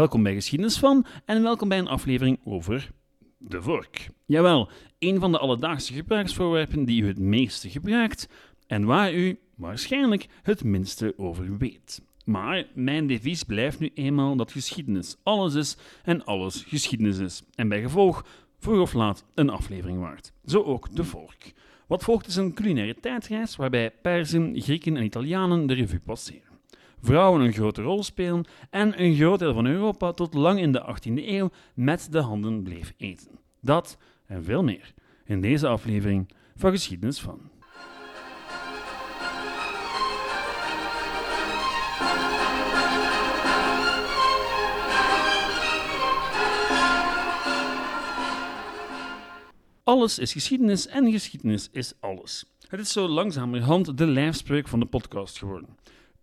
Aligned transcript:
Welkom 0.00 0.22
bij 0.22 0.34
Geschiedenis 0.34 0.78
van 0.78 1.06
en 1.24 1.42
welkom 1.42 1.68
bij 1.68 1.78
een 1.78 1.88
aflevering 1.88 2.38
over 2.44 2.90
de 3.38 3.62
vork. 3.62 4.08
Jawel, 4.26 4.70
een 4.98 5.20
van 5.20 5.32
de 5.32 5.38
alledaagse 5.38 5.92
gebruiksvoorwerpen 5.92 6.84
die 6.84 7.02
u 7.02 7.06
het 7.06 7.18
meeste 7.18 7.70
gebruikt 7.70 8.28
en 8.66 8.84
waar 8.84 9.14
u 9.14 9.38
waarschijnlijk 9.56 10.26
het 10.42 10.64
minste 10.64 11.14
over 11.16 11.56
weet. 11.58 12.02
Maar 12.24 12.64
mijn 12.74 13.06
devies 13.06 13.42
blijft 13.42 13.78
nu 13.78 13.90
eenmaal 13.94 14.36
dat 14.36 14.52
geschiedenis 14.52 15.16
alles 15.22 15.54
is 15.54 15.76
en 16.02 16.24
alles 16.24 16.64
geschiedenis 16.68 17.18
is. 17.18 17.42
En 17.54 17.68
bij 17.68 17.80
gevolg 17.80 18.24
vroeg 18.58 18.80
of 18.80 18.92
laat 18.92 19.24
een 19.34 19.50
aflevering 19.50 19.98
waard. 19.98 20.32
Zo 20.44 20.62
ook 20.62 20.96
de 20.96 21.04
vork. 21.04 21.52
Wat 21.86 22.04
volgt 22.04 22.26
is 22.26 22.36
een 22.36 22.54
culinaire 22.54 23.00
tijdreis 23.00 23.56
waarbij 23.56 23.90
Perzen, 23.90 24.60
Grieken 24.60 24.96
en 24.96 25.04
Italianen 25.04 25.66
de 25.66 25.74
revue 25.74 26.00
passeren 26.00 26.49
vrouwen 27.02 27.40
een 27.40 27.52
grote 27.52 27.82
rol 27.82 28.02
spelen 28.02 28.44
en 28.70 29.02
een 29.02 29.14
groot 29.14 29.38
deel 29.38 29.54
van 29.54 29.66
Europa 29.66 30.12
tot 30.12 30.34
lang 30.34 30.60
in 30.60 30.72
de 30.72 30.96
18e 30.96 31.26
eeuw 31.26 31.50
met 31.74 32.08
de 32.10 32.20
handen 32.20 32.62
bleef 32.62 32.94
eten. 32.96 33.38
Dat 33.60 33.98
en 34.26 34.44
veel 34.44 34.62
meer 34.62 34.92
in 35.24 35.40
deze 35.40 35.66
aflevering 35.66 36.28
van 36.56 36.70
Geschiedenis 36.70 37.20
van. 37.20 37.40
Alles 49.90 50.18
is 50.18 50.32
geschiedenis 50.32 50.86
en 50.86 51.10
geschiedenis 51.10 51.68
is 51.72 51.92
alles. 52.00 52.44
Het 52.68 52.80
is 52.80 52.92
zo 52.92 53.08
langzamerhand 53.08 53.98
de 53.98 54.06
lijfspreuk 54.06 54.68
van 54.68 54.80
de 54.80 54.86
podcast 54.86 55.38
geworden. 55.38 55.68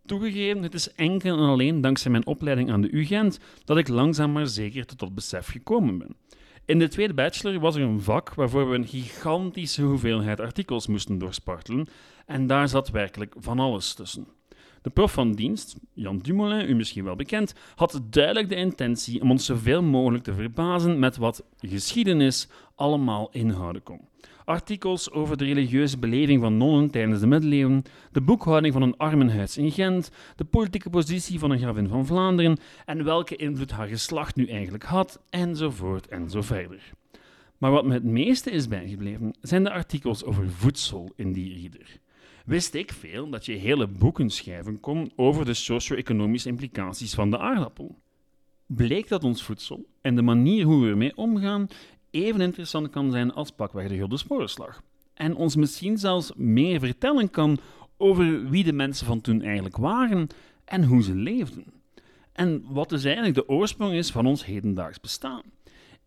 Toegegeven, 0.07 0.63
het 0.63 0.73
is 0.73 0.93
enkel 0.93 1.37
en 1.37 1.43
alleen 1.43 1.81
dankzij 1.81 2.11
mijn 2.11 2.25
opleiding 2.25 2.71
aan 2.71 2.81
de 2.81 2.91
UGent 2.91 3.39
dat 3.65 3.77
ik 3.77 3.87
langzaam 3.87 4.31
maar 4.31 4.47
zeker 4.47 4.85
tot 4.85 5.15
besef 5.15 5.47
gekomen 5.47 5.97
ben. 5.97 6.15
In 6.65 6.79
de 6.79 6.87
tweede 6.87 7.13
bachelor 7.13 7.59
was 7.59 7.75
er 7.75 7.81
een 7.81 8.01
vak 8.01 8.33
waarvoor 8.33 8.69
we 8.69 8.75
een 8.75 8.87
gigantische 8.87 9.81
hoeveelheid 9.81 10.39
artikels 10.39 10.87
moesten 10.87 11.17
doorspartelen 11.17 11.87
en 12.25 12.47
daar 12.47 12.67
zat 12.67 12.89
werkelijk 12.89 13.35
van 13.37 13.59
alles 13.59 13.93
tussen. 13.93 14.27
De 14.81 14.89
prof 14.89 15.11
van 15.11 15.31
dienst, 15.31 15.75
Jan 15.93 16.17
Dumoulin, 16.17 16.69
u 16.69 16.75
misschien 16.75 17.03
wel 17.03 17.15
bekend, 17.15 17.53
had 17.75 18.01
duidelijk 18.09 18.49
de 18.49 18.55
intentie 18.55 19.21
om 19.21 19.31
ons 19.31 19.45
zoveel 19.45 19.83
mogelijk 19.83 20.23
te 20.23 20.33
verbazen 20.33 20.99
met 20.99 21.17
wat 21.17 21.43
geschiedenis 21.57 22.47
allemaal 22.75 23.29
inhouden 23.31 23.83
kon 23.83 24.07
artikels 24.47 25.11
over 25.11 25.37
de 25.37 25.45
religieuze 25.45 25.97
beleving 25.97 26.41
van 26.41 26.57
nonnen 26.57 26.91
tijdens 26.91 27.19
de 27.19 27.27
middeleeuwen, 27.27 27.83
de 28.11 28.21
boekhouding 28.21 28.73
van 28.73 28.81
een 28.81 28.97
armenhuis 28.97 29.57
in 29.57 29.71
Gent, 29.71 30.11
de 30.35 30.43
politieke 30.43 30.89
positie 30.89 31.39
van 31.39 31.51
een 31.51 31.59
gravin 31.59 31.87
van 31.87 32.05
Vlaanderen 32.05 32.57
en 32.85 33.03
welke 33.03 33.35
invloed 33.35 33.71
haar 33.71 33.87
geslacht 33.87 34.35
nu 34.35 34.45
eigenlijk 34.45 34.83
had, 34.83 35.19
enzovoort 35.29 36.07
en 36.07 36.29
zo 36.29 36.41
verder. 36.41 36.91
Maar 37.57 37.71
wat 37.71 37.85
me 37.85 37.93
het 37.93 38.03
meeste 38.03 38.51
is 38.51 38.67
bijgebleven, 38.67 39.35
zijn 39.41 39.63
de 39.63 39.71
artikels 39.71 40.23
over 40.23 40.49
voedsel 40.49 41.11
in 41.15 41.31
die 41.31 41.53
reader. 41.53 41.99
Wist 42.45 42.73
ik 42.73 42.91
veel 42.91 43.29
dat 43.29 43.45
je 43.45 43.53
hele 43.53 43.87
boeken 43.87 44.29
schrijven 44.29 44.79
kon 44.79 45.11
over 45.15 45.45
de 45.45 45.53
socio-economische 45.53 46.49
implicaties 46.49 47.13
van 47.13 47.31
de 47.31 47.37
aardappel? 47.37 47.95
Bleek 48.65 49.07
dat 49.07 49.23
ons 49.23 49.43
voedsel 49.43 49.85
en 50.01 50.15
de 50.15 50.21
manier 50.21 50.65
hoe 50.65 50.83
we 50.83 50.89
ermee 50.89 51.17
omgaan 51.17 51.67
even 52.25 52.41
interessant 52.41 52.89
kan 52.89 53.11
zijn 53.11 53.33
als 53.33 53.51
pakweg 53.51 53.87
de 53.87 53.97
Gulden 53.97 54.17
Sporenslag. 54.17 54.81
En 55.13 55.35
ons 55.35 55.55
misschien 55.55 55.97
zelfs 55.97 56.31
meer 56.35 56.79
vertellen 56.79 57.29
kan 57.29 57.59
over 57.97 58.49
wie 58.49 58.63
de 58.63 58.73
mensen 58.73 59.05
van 59.05 59.21
toen 59.21 59.41
eigenlijk 59.41 59.77
waren 59.77 60.27
en 60.65 60.83
hoe 60.83 61.03
ze 61.03 61.15
leefden. 61.15 61.65
En 62.31 62.63
wat 62.69 62.89
dus 62.89 63.03
eigenlijk 63.03 63.35
de 63.35 63.49
oorsprong 63.49 63.93
is 63.93 64.11
van 64.11 64.25
ons 64.25 64.45
hedendaags 64.45 64.99
bestaan. 64.99 65.41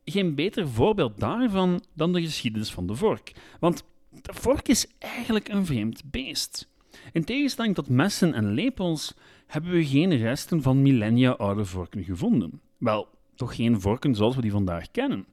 Geen 0.04 0.34
beter 0.34 0.68
voorbeeld 0.68 1.20
daarvan 1.20 1.82
dan 1.92 2.12
de 2.12 2.22
geschiedenis 2.22 2.70
van 2.70 2.86
de 2.86 2.94
vork. 2.94 3.32
Want 3.60 3.84
de 4.22 4.34
vork 4.34 4.68
is 4.68 4.86
eigenlijk 4.98 5.48
een 5.48 5.66
vreemd 5.66 6.02
beest. 6.10 6.68
In 7.12 7.24
tegenstelling 7.24 7.74
tot 7.74 7.88
messen 7.88 8.34
en 8.34 8.52
lepels 8.52 9.14
hebben 9.46 9.70
we 9.70 9.86
geen 9.86 10.16
resten 10.16 10.62
van 10.62 10.82
millennia 10.82 11.30
oude 11.30 11.64
vorken 11.64 12.04
gevonden. 12.04 12.60
Wel, 12.78 13.08
toch 13.40 13.54
geen 13.54 13.80
vorken 13.80 14.14
zoals 14.14 14.34
we 14.34 14.42
die 14.42 14.50
vandaag 14.50 14.90
kennen. 14.90 15.26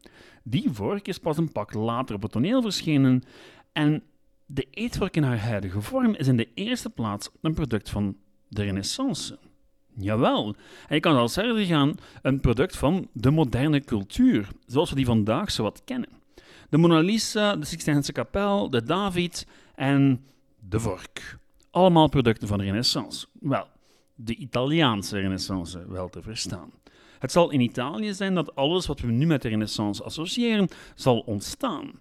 Die 0.43 0.69
vork 0.71 1.07
is 1.07 1.17
pas 1.17 1.37
een 1.37 1.51
pak 1.51 1.73
later 1.73 2.15
op 2.15 2.21
het 2.21 2.31
toneel 2.31 2.61
verschenen 2.61 3.23
en 3.71 4.03
de 4.45 4.67
eetvork 4.71 5.15
in 5.15 5.23
haar 5.23 5.39
huidige 5.39 5.81
vorm 5.81 6.15
is 6.15 6.27
in 6.27 6.37
de 6.37 6.49
eerste 6.53 6.89
plaats 6.89 7.29
een 7.41 7.53
product 7.53 7.89
van 7.89 8.15
de 8.47 8.63
Renaissance. 8.63 9.37
Jawel, 9.99 10.55
en 10.87 10.95
je 10.95 10.99
kan 10.99 11.13
zelfs 11.13 11.33
verder 11.33 11.65
gaan, 11.65 11.95
een 12.21 12.39
product 12.39 12.77
van 12.77 13.07
de 13.13 13.31
moderne 13.31 13.81
cultuur, 13.81 14.47
zoals 14.65 14.89
we 14.89 14.95
die 14.95 15.05
vandaag 15.05 15.51
zo 15.51 15.63
wat 15.63 15.81
kennen. 15.85 16.09
De 16.69 16.77
Mona 16.77 16.99
Lisa, 16.99 17.55
de 17.55 17.65
Sixtijnse 17.65 18.11
kapel, 18.11 18.69
de 18.69 18.83
David 18.83 19.47
en 19.75 20.25
de 20.69 20.79
vork. 20.79 21.37
Allemaal 21.71 22.09
producten 22.09 22.47
van 22.47 22.57
de 22.57 22.63
Renaissance. 22.63 23.27
Wel, 23.39 23.67
de 24.15 24.35
Italiaanse 24.35 25.19
Renaissance 25.19 25.87
wel 25.87 26.09
te 26.09 26.21
verstaan. 26.21 26.71
Het 27.19 27.31
zal 27.31 27.51
in 27.51 27.61
Italië 27.61 28.13
zijn 28.13 28.35
dat 28.35 28.55
alles 28.55 28.85
wat 28.85 28.99
we 28.99 29.11
nu 29.11 29.25
met 29.25 29.41
de 29.41 29.49
Renaissance 29.49 30.03
associëren, 30.03 30.67
zal 30.95 31.19
ontstaan. 31.19 31.91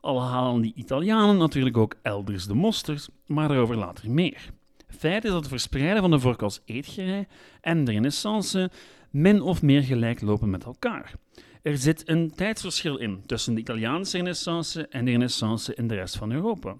Al 0.00 0.22
halen 0.22 0.60
die 0.60 0.72
Italianen 0.74 1.36
natuurlijk 1.36 1.76
ook 1.76 1.96
elders 2.02 2.46
de 2.46 2.54
mosterd, 2.54 3.08
maar 3.26 3.48
daarover 3.48 3.76
later 3.76 4.10
meer. 4.10 4.50
Feit 4.88 5.24
is 5.24 5.30
dat 5.30 5.38
het 5.38 5.48
verspreiden 5.48 6.00
van 6.00 6.10
de 6.10 6.18
vork 6.18 6.42
als 6.42 6.60
eetgerei 6.64 7.26
en 7.60 7.84
de 7.84 7.92
Renaissance 7.92 8.70
min 9.10 9.42
of 9.42 9.62
meer 9.62 9.82
gelijk 9.82 10.20
lopen 10.20 10.50
met 10.50 10.64
elkaar. 10.64 11.14
Er 11.62 11.78
zit 11.78 12.08
een 12.08 12.32
tijdsverschil 12.34 12.98
in 12.98 13.22
tussen 13.26 13.54
de 13.54 13.60
Italiaanse 13.60 14.16
Renaissance 14.16 14.86
en 14.86 15.04
de 15.04 15.10
Renaissance 15.10 15.74
in 15.74 15.88
de 15.88 15.94
rest 15.94 16.16
van 16.16 16.32
Europa. 16.32 16.76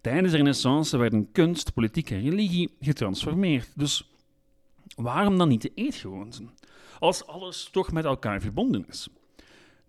Tijdens 0.00 0.30
de 0.30 0.36
Renaissance 0.36 0.96
werden 0.96 1.32
kunst, 1.32 1.74
politiek 1.74 2.10
en 2.10 2.22
religie 2.22 2.70
getransformeerd, 2.80 3.72
dus 3.74 4.10
waarom 4.96 5.38
dan 5.38 5.48
niet 5.48 5.62
de 5.62 5.72
eetgewoonten? 5.74 6.50
Als 7.04 7.26
alles 7.26 7.68
toch 7.72 7.92
met 7.92 8.04
elkaar 8.04 8.40
verbonden 8.40 8.84
is. 8.88 9.08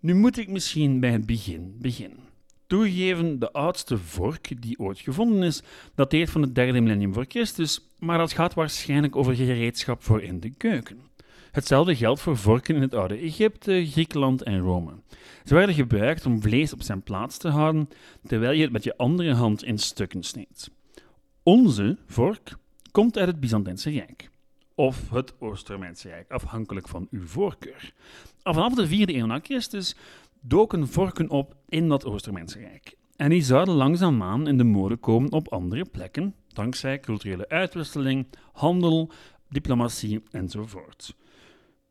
Nu 0.00 0.14
moet 0.14 0.38
ik 0.38 0.48
misschien 0.48 1.00
bij 1.00 1.10
het 1.10 1.26
begin 1.26 1.76
beginnen. 1.78 2.18
Toegegeven, 2.66 3.38
de 3.38 3.52
oudste 3.52 3.98
vork 3.98 4.62
die 4.62 4.78
ooit 4.78 4.98
gevonden 4.98 5.42
is, 5.42 5.62
dateert 5.94 6.30
van 6.30 6.42
het 6.42 6.54
derde 6.54 6.80
millennium 6.80 7.14
voor 7.14 7.24
Christus, 7.28 7.80
maar 7.98 8.18
dat 8.18 8.32
gaat 8.32 8.54
waarschijnlijk 8.54 9.16
over 9.16 9.34
gereedschap 9.34 10.02
voor 10.02 10.22
in 10.22 10.40
de 10.40 10.50
keuken. 10.50 11.00
Hetzelfde 11.50 11.96
geldt 11.96 12.20
voor 12.20 12.36
vorken 12.36 12.74
in 12.74 12.82
het 12.82 12.94
oude 12.94 13.16
Egypte, 13.16 13.86
Griekenland 13.86 14.42
en 14.42 14.58
Rome. 14.58 14.92
Ze 15.44 15.54
werden 15.54 15.74
gebruikt 15.74 16.26
om 16.26 16.42
vlees 16.42 16.72
op 16.72 16.82
zijn 16.82 17.02
plaats 17.02 17.38
te 17.38 17.48
houden, 17.48 17.88
terwijl 18.26 18.52
je 18.52 18.62
het 18.62 18.72
met 18.72 18.84
je 18.84 18.96
andere 18.96 19.34
hand 19.34 19.64
in 19.64 19.78
stukken 19.78 20.22
sneed. 20.22 20.70
Onze 21.42 21.96
vork 22.06 22.56
komt 22.90 23.18
uit 23.18 23.28
het 23.28 23.40
Byzantijnse 23.40 23.90
Rijk 23.90 24.30
of 24.76 25.10
het 25.10 25.34
Oost-Romeinse 25.38 26.08
Rijk, 26.08 26.30
afhankelijk 26.30 26.88
van 26.88 27.08
uw 27.10 27.26
voorkeur. 27.26 27.92
Al 28.42 28.54
vanaf 28.54 28.74
de 28.74 28.88
4e 28.88 29.14
eeuw 29.14 29.26
na 29.26 29.40
Christus 29.42 29.96
doken 30.40 30.88
vorken 30.88 31.30
op 31.30 31.56
in 31.68 31.88
dat 31.88 32.04
Oost-Romeinse 32.04 32.58
Rijk. 32.58 32.96
En 33.16 33.30
die 33.30 33.42
zouden 33.42 33.74
langzaamaan 33.74 34.48
in 34.48 34.58
de 34.58 34.64
mode 34.64 34.96
komen 34.96 35.32
op 35.32 35.52
andere 35.52 35.84
plekken, 35.84 36.34
dankzij 36.48 37.00
culturele 37.00 37.48
uitwisseling, 37.48 38.26
handel, 38.52 39.10
diplomatie 39.48 40.22
enzovoort. 40.30 41.16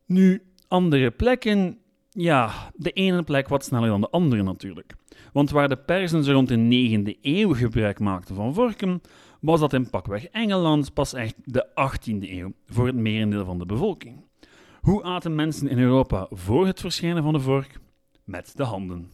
Nu, 0.06 0.44
andere 0.68 1.12
plekken, 1.12 1.80
ja, 2.16 2.72
de 2.76 2.92
ene 2.92 3.24
plek 3.24 3.48
wat 3.48 3.66
sneller 3.66 3.90
dan 3.90 4.02
de 4.02 4.10
andere 4.10 4.44
natuurlijk. 4.44 4.94
Want 5.34 5.50
waar 5.50 5.70
de 5.70 5.78
Perzen 5.78 6.24
ze 6.24 6.32
rond 6.32 6.48
de 6.48 6.58
9e 7.16 7.20
eeuw 7.22 7.54
gebruik 7.54 8.00
maakten 8.00 8.36
van 8.36 8.54
vorken, 8.54 9.02
was 9.40 9.60
dat 9.60 9.74
in 9.74 9.90
pakweg 9.90 10.26
Engeland 10.26 10.94
pas 10.94 11.14
echt 11.14 11.36
de 11.44 11.68
18e 11.70 12.30
eeuw 12.30 12.54
voor 12.66 12.86
het 12.86 12.96
merendeel 12.96 13.46
van 13.46 13.60
de 13.60 13.66
bevolking. 13.66 14.24
Hoe 14.82 15.04
aten 15.04 15.36
mensen 15.36 15.68
in 15.68 15.80
Europa 15.80 16.28
voor 16.30 16.66
het 16.66 16.80
verschijnen 16.80 17.24
van 17.24 17.34
de 17.34 17.40
vork? 17.40 17.80
Met 18.24 18.52
de 18.56 18.64
handen. 18.64 19.12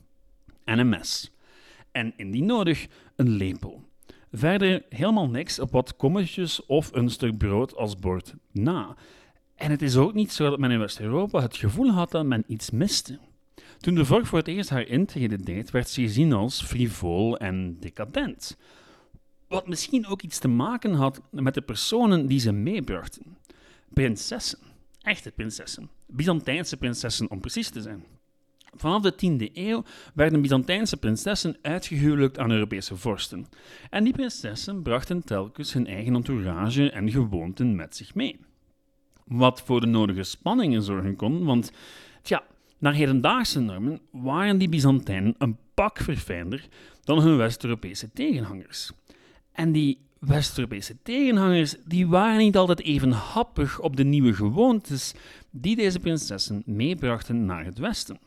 En 0.64 0.80
een 0.80 0.90
mes. 0.90 1.36
En 1.92 2.14
indien 2.16 2.46
nodig, 2.46 2.88
een 3.16 3.30
lepel. 3.30 3.82
Verder 4.32 4.84
helemaal 4.90 5.30
niks 5.30 5.60
op 5.60 5.72
wat 5.72 5.96
kommetjes 5.96 6.66
of 6.66 6.90
een 6.94 7.10
stuk 7.10 7.38
brood 7.38 7.76
als 7.76 8.00
bord 8.00 8.34
na. 8.52 8.96
En 9.62 9.72
het 9.72 9.82
is 9.82 9.98
ook 9.98 10.14
niet 10.14 10.32
zo 10.32 10.50
dat 10.50 10.60
men 10.60 10.72
in 10.72 10.80
West-Europa 10.80 11.42
het 11.42 11.58
gevoel 11.58 11.92
had 11.92 12.12
dat 12.12 12.26
men 12.26 12.44
iets 12.48 12.70
miste. 12.70 13.20
Toen 13.78 13.96
de 13.96 14.06
vork 14.06 14.26
voor 14.26 14.38
het 14.38 14.48
eerst 14.48 14.70
haar 14.70 14.88
intrede 14.88 15.44
deed, 15.44 15.72
werd 15.72 15.90
ze 15.90 16.02
gezien 16.02 16.34
als 16.34 16.62
frivol 16.64 17.38
en 17.38 17.78
decadent. 17.80 18.58
Wat 19.48 19.68
misschien 19.68 20.08
ook 20.08 20.22
iets 20.22 20.40
te 20.40 20.48
maken 20.48 20.94
had 20.94 21.22
met 21.30 21.54
de 21.54 21.62
personen 21.62 22.28
die 22.28 22.40
ze 22.40 22.52
meebrachten. 22.52 23.38
Prinsessen. 23.90 24.60
Echte 25.02 25.32
prinsessen. 25.32 25.90
Byzantijnse 26.08 26.78
prinsessen 26.78 27.32
om 27.32 27.40
precies 27.40 27.70
te 27.70 27.82
zijn. 27.82 28.04
Vanaf 28.76 29.02
de 29.02 29.14
10e 29.14 29.54
eeuw 29.54 29.84
werden 30.14 30.42
Byzantijnse 30.42 30.98
prinsessen 30.98 31.58
uitgehuwelijkt 31.62 32.40
aan 32.40 32.52
Europese 32.52 32.96
vorsten. 32.96 33.48
En 33.90 34.04
die 34.04 34.14
prinsessen 34.14 34.82
brachten 34.82 35.24
telkens 35.24 35.74
hun 35.74 35.88
eigen 35.88 36.16
entourage 36.16 36.92
en 36.92 37.12
gewoonten 37.12 37.76
met 37.76 37.96
zich 37.96 38.16
mee. 38.16 38.40
Wat 39.32 39.62
voor 39.62 39.80
de 39.80 39.88
nodige 39.88 40.24
spanningen 40.24 40.84
zorgen 40.84 41.16
kon, 41.16 41.44
want 41.44 41.72
tja, 42.22 42.44
naar 42.78 42.94
hedendaagse 42.94 43.60
normen 43.60 44.00
waren 44.12 44.58
die 44.58 44.70
Byzantijnen 44.70 45.36
een 45.38 45.58
pak 45.74 45.98
verfijnder 45.98 46.68
dan 47.04 47.22
hun 47.22 47.38
West-Europese 47.38 48.10
tegenhangers. 48.14 48.92
En 49.52 49.72
die 49.72 49.98
West-Europese 50.20 50.96
tegenhangers 51.04 51.76
die 51.86 52.08
waren 52.08 52.38
niet 52.38 52.58
altijd 52.58 52.82
even 52.82 53.12
happig 53.12 53.80
op 53.80 53.96
de 53.96 54.04
nieuwe 54.04 54.34
gewoontes 54.34 55.14
die 55.50 55.76
deze 55.76 56.00
prinsessen 56.00 56.64
meebrachten 56.66 57.46
naar 57.46 57.66
het 57.66 57.78
Westen. 57.78 58.20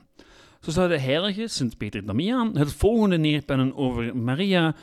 Zo 0.61 0.71
zou 0.71 0.89
de 0.89 0.99
heilige 0.99 1.49
Sint-Peter 1.49 2.05
Damiaan 2.05 2.57
het 2.59 2.73
volgende 2.73 3.17
neerpennen 3.17 3.77
over 3.77 4.17
Maria 4.17 4.75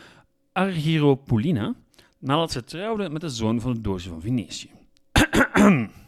Argyropoulina 0.52 1.74
nadat 2.20 2.52
ze 2.52 2.64
trouwde 2.64 3.10
met 3.10 3.22
de 3.22 3.30
zoon 3.30 3.62
van 3.62 3.74
de 3.74 3.82
doge 3.82 4.10
van 4.10 4.22
Venetië. 4.22 4.70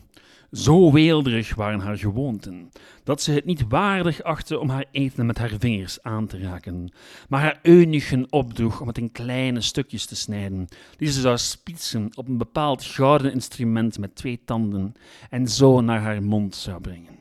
Zo 0.53 0.91
weelderig 0.91 1.55
waren 1.55 1.79
haar 1.79 1.97
gewoonten, 1.97 2.71
dat 3.03 3.21
ze 3.21 3.31
het 3.31 3.45
niet 3.45 3.67
waardig 3.67 4.23
achtte 4.23 4.59
om 4.59 4.69
haar 4.69 4.85
eten 4.91 5.25
met 5.25 5.37
haar 5.37 5.53
vingers 5.59 6.03
aan 6.03 6.27
te 6.27 6.39
raken, 6.39 6.91
maar 7.29 7.41
haar 7.41 7.59
eunuchen 7.61 8.31
opdroeg 8.31 8.81
om 8.81 8.87
het 8.87 8.97
in 8.97 9.11
kleine 9.11 9.61
stukjes 9.61 10.05
te 10.05 10.15
snijden, 10.15 10.67
die 10.97 11.11
ze 11.11 11.21
zou 11.21 11.37
spitsen 11.37 12.09
op 12.15 12.27
een 12.27 12.37
bepaald 12.37 12.83
gouden 12.83 13.33
instrument 13.33 13.99
met 13.99 14.15
twee 14.15 14.41
tanden 14.45 14.93
en 15.29 15.47
zo 15.47 15.81
naar 15.81 16.01
haar 16.01 16.23
mond 16.23 16.55
zou 16.55 16.81
brengen. 16.81 17.17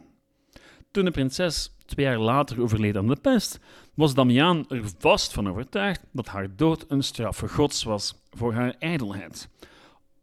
Toen 0.90 1.05
de 1.05 1.11
prinses 1.11 1.75
twee 1.87 2.06
jaar 2.06 2.19
later 2.19 2.62
overleed 2.62 2.96
aan 2.96 3.08
de 3.08 3.17
pest, 3.17 3.61
was 3.94 4.14
Damiaan 4.14 4.64
er 4.69 4.82
vast 4.99 5.32
van 5.32 5.49
overtuigd 5.49 6.05
dat 6.11 6.26
haar 6.26 6.56
dood 6.56 6.84
een 6.88 7.02
straffe 7.02 7.49
gods 7.49 7.82
was 7.82 8.14
voor 8.31 8.55
haar 8.55 8.75
ijdelheid. 8.79 9.49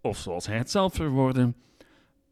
Of 0.01 0.17
zoals 0.17 0.47
hij 0.47 0.57
het 0.57 0.71
zelf 0.71 0.94
verwoordde, 0.94 1.53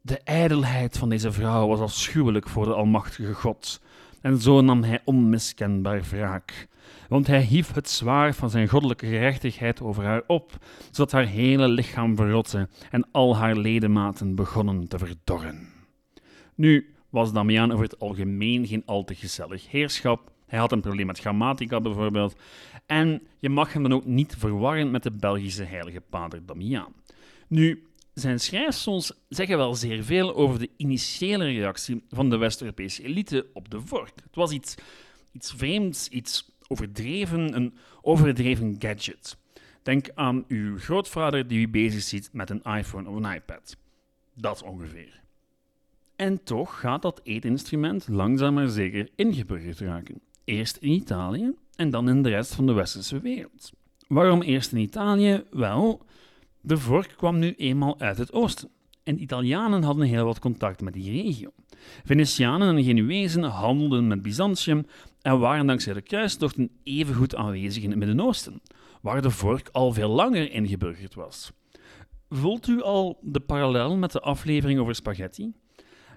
de 0.08 0.20
ijdelheid 0.24 0.98
van 0.98 1.10
deze 1.10 1.32
vrouw 1.32 1.68
was 1.68 1.80
afschuwelijk 1.80 2.50
voor 2.50 2.66
de 2.66 2.74
Almachtige 2.74 3.34
God, 3.34 3.82
en 4.22 4.42
zo 4.42 4.62
nam 4.62 4.84
hij 4.84 5.02
onmiskenbaar 5.06 6.04
wraak. 6.10 6.68
Want 7.10 7.28
hij 7.28 7.42
hief 7.42 7.74
het 7.74 7.90
zwaar 7.90 8.34
van 8.34 8.50
zijn 8.50 8.68
goddelijke 8.68 9.06
gerechtigheid 9.06 9.82
over 9.82 10.04
haar 10.04 10.24
op, 10.28 10.58
zodat 10.92 11.12
haar 11.12 11.26
hele 11.26 11.68
lichaam 11.68 12.16
verrotte 12.16 12.70
en 12.92 13.08
al 13.12 13.36
haar 13.36 13.56
ledematen 13.56 14.36
begonnen 14.36 14.88
te 14.88 14.98
verdorren. 14.98 15.68
Nu 16.56 16.94
was 17.10 17.34
Damiaan 17.34 17.72
over 17.72 17.84
het 17.84 18.00
algemeen 18.00 18.68
geen 18.68 18.84
al 18.86 19.04
te 19.04 19.16
gezellig 19.16 19.72
heerschap. 19.72 20.32
Hij 20.46 20.60
had 20.60 20.72
een 20.72 20.82
probleem 20.82 21.06
met 21.06 21.20
grammatica 21.20 21.82
bijvoorbeeld. 21.82 22.36
En 22.86 23.22
je 23.40 23.50
mag 23.50 23.74
hem 23.74 23.84
dan 23.84 23.94
ook 23.94 24.06
niet 24.06 24.36
verwarren 24.38 24.92
met 24.92 25.04
de 25.04 25.12
Belgische 25.12 25.64
heilige 25.64 26.02
pater 26.02 26.46
Damiaan. 26.46 26.94
Nu, 27.48 27.87
zijn 28.20 28.40
schrijfsels 28.40 29.12
zeggen 29.30 29.58
wel 29.58 29.76
zeer 29.76 30.04
veel 30.04 30.36
over 30.36 30.60
de 30.60 30.70
initiële 30.78 31.46
reactie 31.46 32.04
van 32.10 32.30
de 32.30 32.38
West-Europese 32.38 33.04
elite 33.04 33.48
op 33.54 33.70
de 33.70 33.82
vork. 33.82 34.14
Het 34.24 34.36
was 34.36 34.52
iets, 34.52 34.76
iets 35.32 35.54
vreemds, 35.54 36.08
iets 36.08 36.52
overdreven, 36.68 37.56
een 37.56 37.74
overdreven 38.02 38.76
gadget. 38.80 39.38
Denk 39.82 40.10
aan 40.16 40.46
uw 40.48 40.78
grootvader 40.78 41.48
die 41.48 41.60
u 41.60 41.70
bezig 41.70 42.02
ziet 42.02 42.30
met 42.32 42.50
een 42.50 42.62
iPhone 42.64 43.10
of 43.10 43.16
een 43.16 43.34
iPad. 43.34 43.78
Dat 44.34 44.64
ongeveer. 44.64 45.22
En 46.16 46.44
toch 46.44 46.80
gaat 46.80 47.02
dat 47.02 47.22
eetinstrument 47.24 48.08
langzaam 48.08 48.54
maar 48.54 48.68
zeker 48.68 49.10
ingeburgerd 49.16 49.80
raken. 49.80 50.22
Eerst 50.44 50.78
in 50.78 50.92
Italië 50.92 51.54
en 51.76 51.90
dan 51.90 52.10
in 52.10 52.22
de 52.22 52.30
rest 52.30 52.56
van 52.56 52.66
de 52.66 52.74
westerse 52.74 53.20
wereld. 53.20 53.72
Waarom 54.08 54.42
eerst 54.42 54.72
in 54.72 54.78
Italië? 54.78 55.44
Wel, 55.52 56.06
de 56.68 56.78
vork 56.78 57.14
kwam 57.18 57.40
nu 57.40 57.54
eenmaal 57.58 58.00
uit 58.00 58.18
het 58.18 58.34
oosten. 58.34 58.70
En 59.04 59.22
Italianen 59.22 59.84
hadden 59.84 60.08
heel 60.08 60.26
wat 60.26 60.40
contact 60.40 60.82
met 60.82 60.94
die 60.94 61.24
regio. 61.24 61.50
Venetianen 62.04 62.78
en 62.78 62.84
Genuezen 62.84 63.44
handelden 63.44 64.08
met 64.08 64.22
Byzantium 64.22 64.86
en 65.22 65.40
waren 65.40 65.68
dankzij 65.68 65.94
de 65.94 66.02
kruistochten 66.02 66.70
evengoed 66.84 67.36
aanwezig 67.36 67.84
in 67.84 67.90
het 67.90 68.00
Midden-Oosten, 68.00 68.62
waar 69.02 69.22
de 69.22 69.30
vork 69.30 69.70
al 69.72 69.94
veel 69.94 70.10
langer 70.10 70.52
ingeburgerd 70.52 71.14
was. 71.14 71.52
Voelt 72.30 72.68
u 72.68 72.82
al 72.82 73.20
de 73.22 73.40
parallel 73.40 73.98
met 73.98 74.12
de 74.12 74.22
aflevering 74.22 74.80
over 74.80 74.96
spaghetti? 74.96 75.54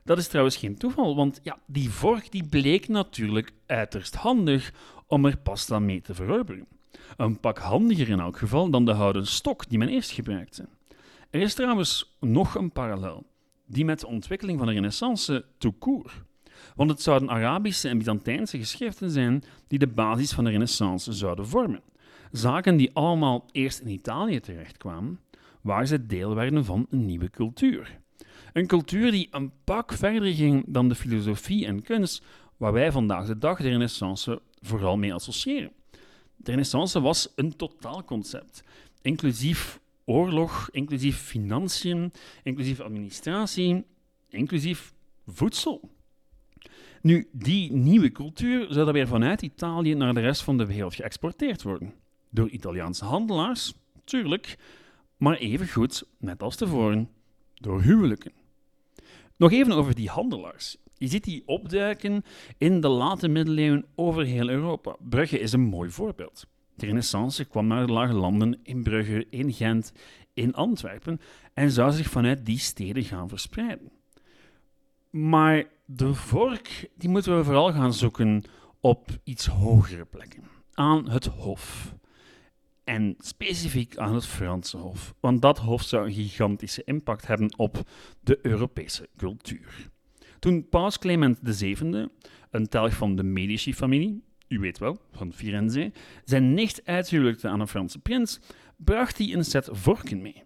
Dat 0.04 0.18
is 0.18 0.28
trouwens 0.28 0.56
geen 0.56 0.76
toeval, 0.76 1.16
want 1.16 1.40
ja, 1.42 1.58
die 1.66 1.90
vork 1.90 2.30
die 2.30 2.48
bleek 2.48 2.88
natuurlijk 2.88 3.52
uiterst 3.66 4.14
handig 4.14 4.72
om 5.06 5.24
er 5.24 5.38
pasta 5.38 5.78
mee 5.78 6.00
te 6.00 6.14
verorberen. 6.14 6.66
Een 7.16 7.40
pak 7.40 7.58
handiger 7.58 8.08
in 8.08 8.20
elk 8.20 8.38
geval 8.38 8.70
dan 8.70 8.84
de 8.84 8.92
houten 8.92 9.26
stok 9.26 9.68
die 9.68 9.78
men 9.78 9.88
eerst 9.88 10.10
gebruikte. 10.10 10.68
Er 11.30 11.40
is 11.40 11.54
trouwens 11.54 12.16
nog 12.20 12.54
een 12.54 12.72
parallel, 12.72 13.26
die 13.66 13.84
met 13.84 14.00
de 14.00 14.06
ontwikkeling 14.06 14.58
van 14.58 14.66
de 14.66 14.72
Renaissance 14.72 15.44
tout. 15.58 15.84
Want 16.74 16.90
het 16.90 17.02
zouden 17.02 17.30
Arabische 17.30 17.88
en 17.88 17.98
Byzantijnse 17.98 18.58
geschriften 18.58 19.10
zijn 19.10 19.42
die 19.68 19.78
de 19.78 19.86
basis 19.86 20.32
van 20.32 20.44
de 20.44 20.50
Renaissance 20.50 21.12
zouden 21.12 21.46
vormen. 21.46 21.82
Zaken 22.32 22.76
die 22.76 22.90
allemaal 22.92 23.46
eerst 23.52 23.80
in 23.80 23.88
Italië 23.88 24.40
terechtkwamen, 24.40 25.20
waar 25.60 25.86
ze 25.86 26.06
deel 26.06 26.34
werden 26.34 26.64
van 26.64 26.86
een 26.90 27.06
nieuwe 27.06 27.30
cultuur. 27.30 27.98
Een 28.52 28.66
cultuur 28.66 29.10
die 29.10 29.28
een 29.30 29.52
pak 29.64 29.92
verder 29.92 30.34
ging 30.34 30.64
dan 30.66 30.88
de 30.88 30.94
filosofie 30.94 31.66
en 31.66 31.82
kunst, 31.82 32.24
waar 32.56 32.72
wij 32.72 32.92
vandaag 32.92 33.26
de 33.26 33.38
dag 33.38 33.58
de 33.58 33.68
Renaissance 33.68 34.40
vooral 34.60 34.96
mee 34.96 35.14
associëren. 35.14 35.72
De 36.42 36.50
Renaissance 36.50 37.00
was 37.00 37.32
een 37.34 37.56
totaalconcept, 37.56 38.62
inclusief 39.02 39.80
oorlog, 40.04 40.68
inclusief 40.70 41.18
financiën, 41.18 42.12
inclusief 42.42 42.80
administratie, 42.80 43.84
inclusief 44.28 44.92
voedsel. 45.26 45.90
Nu, 47.02 47.28
die 47.32 47.72
nieuwe 47.72 48.12
cultuur 48.12 48.66
zou 48.72 48.84
dan 48.84 48.94
weer 48.94 49.06
vanuit 49.06 49.42
Italië 49.42 49.94
naar 49.94 50.14
de 50.14 50.20
rest 50.20 50.42
van 50.42 50.58
de 50.58 50.66
wereld 50.66 50.94
geëxporteerd 50.94 51.62
worden. 51.62 51.94
Door 52.30 52.48
Italiaanse 52.48 53.04
handelaars, 53.04 53.74
tuurlijk, 54.04 54.58
maar 55.16 55.36
evengoed, 55.36 56.04
net 56.18 56.42
als 56.42 56.56
tevoren, 56.56 57.08
door 57.54 57.82
huwelijken. 57.82 58.32
Nog 59.36 59.52
even 59.52 59.72
over 59.72 59.94
die 59.94 60.08
handelaars. 60.08 60.76
Je 61.00 61.08
ziet 61.08 61.24
die 61.24 61.42
opduiken 61.46 62.24
in 62.58 62.80
de 62.80 62.88
late 62.88 63.28
middeleeuwen 63.28 63.84
over 63.94 64.24
heel 64.24 64.48
Europa. 64.48 64.96
Brugge 65.08 65.38
is 65.38 65.52
een 65.52 65.60
mooi 65.60 65.90
voorbeeld. 65.90 66.46
De 66.74 66.86
renaissance 66.86 67.44
kwam 67.44 67.66
naar 67.66 67.86
de 67.86 67.92
lage 67.92 68.12
landen 68.12 68.58
in 68.62 68.82
Brugge, 68.82 69.26
in 69.30 69.52
Gent, 69.52 69.92
in 70.34 70.54
Antwerpen 70.54 71.20
en 71.54 71.70
zou 71.70 71.92
zich 71.92 72.08
vanuit 72.08 72.46
die 72.46 72.58
steden 72.58 73.04
gaan 73.04 73.28
verspreiden. 73.28 73.90
Maar 75.10 75.64
de 75.84 76.14
vork 76.14 76.90
die 76.96 77.08
moeten 77.08 77.36
we 77.36 77.44
vooral 77.44 77.72
gaan 77.72 77.94
zoeken 77.94 78.44
op 78.80 79.08
iets 79.24 79.46
hogere 79.46 80.04
plekken, 80.04 80.42
aan 80.72 81.10
het 81.10 81.26
hof. 81.26 81.94
En 82.84 83.14
specifiek 83.18 83.96
aan 83.96 84.14
het 84.14 84.26
Franse 84.26 84.76
Hof, 84.76 85.14
want 85.20 85.42
dat 85.42 85.58
hof 85.58 85.82
zou 85.82 86.06
een 86.06 86.12
gigantische 86.12 86.84
impact 86.84 87.26
hebben 87.26 87.58
op 87.58 87.82
de 88.20 88.38
Europese 88.42 89.08
cultuur. 89.16 89.90
Toen 90.40 90.68
paus 90.68 90.98
Clement 90.98 91.38
VII, 91.42 92.08
een 92.50 92.68
telg 92.68 92.94
van 92.94 93.16
de 93.16 93.22
Medici-familie, 93.22 94.22
u 94.48 94.58
weet 94.58 94.78
wel, 94.78 94.98
van 95.12 95.32
Firenze, 95.32 95.92
zijn 96.24 96.54
nicht 96.54 96.80
uithuwelijkte 96.84 97.48
aan 97.48 97.60
een 97.60 97.68
Franse 97.68 97.98
prins, 97.98 98.40
bracht 98.76 99.18
hij 99.18 99.32
een 99.32 99.44
set 99.44 99.68
vorken 99.72 100.22
mee. 100.22 100.42